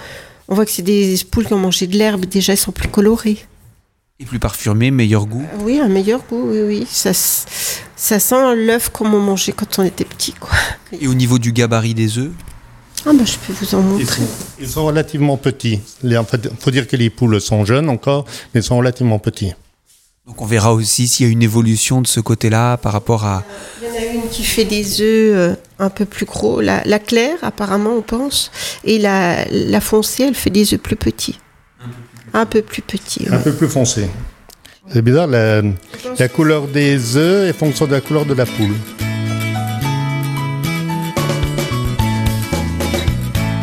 On 0.47 0.55
voit 0.55 0.65
que 0.65 0.71
c'est 0.71 0.81
des 0.81 1.17
poules 1.29 1.45
qui 1.45 1.53
ont 1.53 1.59
mangé 1.59 1.87
de 1.87 1.97
l'herbe, 1.97 2.23
déjà, 2.23 2.53
ils 2.53 2.57
sont 2.57 2.71
plus 2.71 2.87
colorés. 2.87 3.45
Et 4.19 4.25
plus 4.25 4.39
parfumé, 4.39 4.89
meilleur 4.89 5.27
goût 5.27 5.45
Oui, 5.59 5.79
un 5.79 5.89
meilleur 5.89 6.21
goût, 6.27 6.49
oui, 6.49 6.61
oui. 6.63 6.87
Ça, 6.89 7.13
ça 7.13 8.19
sent 8.19 8.55
l'œuf 8.55 8.89
comme 8.89 9.13
on 9.13 9.19
mangeait 9.19 9.51
quand 9.51 9.77
on 9.77 9.83
était 9.83 10.05
petit, 10.05 10.33
quoi. 10.33 10.49
Et 10.99 11.07
au 11.07 11.13
niveau 11.13 11.37
du 11.37 11.51
gabarit 11.51 11.93
des 11.93 12.17
œufs 12.17 12.31
ah 13.05 13.11
bah, 13.13 13.23
je 13.23 13.35
peux 13.37 13.53
vous 13.53 13.75
en 13.75 13.81
montrer. 13.81 14.03
Ils 14.03 14.09
sont, 14.09 14.27
ils 14.59 14.67
sont 14.67 14.85
relativement 14.85 15.37
petits. 15.37 15.79
Il 16.03 16.17
en 16.17 16.25
fait, 16.25 16.49
faut 16.59 16.71
dire 16.71 16.87
que 16.87 16.95
les 16.95 17.09
poules 17.09 17.39
sont 17.39 17.63
jeunes 17.63 17.89
encore, 17.89 18.25
mais 18.53 18.59
ils 18.61 18.63
sont 18.63 18.77
relativement 18.77 19.19
petits. 19.19 19.53
Donc 20.25 20.41
on 20.41 20.45
verra 20.45 20.73
aussi 20.73 21.07
s'il 21.07 21.25
y 21.25 21.29
a 21.29 21.31
une 21.31 21.43
évolution 21.43 22.01
de 22.01 22.07
ce 22.07 22.19
côté-là 22.19 22.75
par 22.75 22.91
rapport 22.91 23.23
à... 23.23 23.43
Il 23.81 23.87
y 23.87 23.91
en 23.91 23.95
a 23.95 24.13
une 24.13 24.29
qui 24.29 24.43
fait 24.43 24.65
des 24.65 24.99
œufs 24.99 25.57
un 25.79 25.89
peu 25.89 26.03
plus 26.03 26.25
gros, 26.25 26.59
la, 26.59 26.83
la 26.83 26.99
claire 26.99 27.37
apparemment 27.43 27.91
on 27.91 28.01
pense, 28.01 28.51
et 28.83 28.97
la, 28.97 29.45
la 29.51 29.79
foncée 29.79 30.23
elle 30.23 30.35
fait 30.35 30.49
des 30.49 30.73
œufs 30.73 30.81
plus 30.81 30.97
petits. 30.97 31.39
Un 32.33 32.45
peu 32.45 32.61
plus 32.61 32.81
petit. 32.81 33.27
Ouais. 33.29 33.35
Un 33.35 33.39
peu 33.39 33.53
plus 33.53 33.67
foncé. 33.67 34.07
C'est 34.89 35.01
bizarre, 35.01 35.27
la, 35.27 35.61
la, 36.17 36.27
couleur 36.29 36.67
des 36.67 37.17
œufs 37.17 37.49
est 37.49 37.53
fonction 37.53 37.87
de 37.87 37.91
la 37.91 38.01
couleur 38.01 38.25
de 38.25 38.33
la 38.33 38.45
poule. 38.45 38.73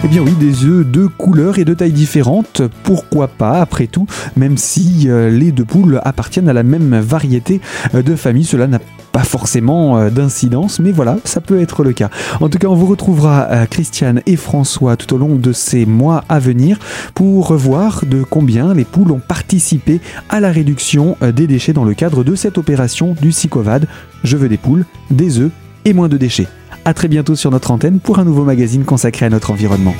Eh 0.04 0.08
bien 0.08 0.20
oui, 0.20 0.32
des 0.32 0.66
œufs 0.66 0.86
de 0.86 1.06
couleurs 1.06 1.58
et 1.58 1.64
de 1.64 1.72
tailles 1.72 1.90
différentes, 1.90 2.60
pourquoi 2.82 3.26
pas 3.26 3.62
après 3.62 3.86
tout, 3.86 4.06
même 4.36 4.58
si 4.58 5.04
euh, 5.06 5.30
les 5.30 5.50
deux 5.50 5.64
poules 5.64 5.98
appartiennent 6.04 6.50
à 6.50 6.52
la 6.52 6.62
même 6.62 7.00
variété 7.00 7.62
euh, 7.94 8.02
de 8.02 8.14
famille, 8.14 8.44
cela 8.44 8.66
n'a 8.66 8.80
pas 9.14 9.22
forcément 9.22 9.96
euh, 9.96 10.10
d'incidence, 10.10 10.80
mais 10.80 10.90
voilà, 10.90 11.18
ça 11.24 11.40
peut 11.40 11.60
être 11.60 11.84
le 11.84 11.92
cas. 11.92 12.10
En 12.40 12.48
tout 12.48 12.58
cas, 12.58 12.66
on 12.66 12.74
vous 12.74 12.86
retrouvera 12.86 13.46
euh, 13.48 13.64
Christiane 13.66 14.20
et 14.26 14.34
François 14.34 14.96
tout 14.96 15.14
au 15.14 15.18
long 15.18 15.36
de 15.36 15.52
ces 15.52 15.86
mois 15.86 16.24
à 16.28 16.40
venir 16.40 16.80
pour 17.14 17.54
voir 17.54 18.04
de 18.04 18.24
combien 18.24 18.74
les 18.74 18.84
poules 18.84 19.12
ont 19.12 19.20
participé 19.20 20.00
à 20.30 20.40
la 20.40 20.50
réduction 20.50 21.16
euh, 21.22 21.30
des 21.30 21.46
déchets 21.46 21.72
dans 21.72 21.84
le 21.84 21.94
cadre 21.94 22.24
de 22.24 22.34
cette 22.34 22.58
opération 22.58 23.14
du 23.22 23.30
SICOVAD. 23.30 23.86
Je 24.24 24.36
veux 24.36 24.48
des 24.48 24.58
poules, 24.58 24.84
des 25.12 25.38
œufs 25.38 25.52
et 25.84 25.92
moins 25.92 26.08
de 26.08 26.16
déchets. 26.16 26.48
A 26.84 26.92
très 26.92 27.06
bientôt 27.06 27.36
sur 27.36 27.52
notre 27.52 27.70
antenne 27.70 28.00
pour 28.00 28.18
un 28.18 28.24
nouveau 28.24 28.42
magazine 28.42 28.82
consacré 28.82 29.26
à 29.26 29.30
notre 29.30 29.52
environnement. 29.52 29.94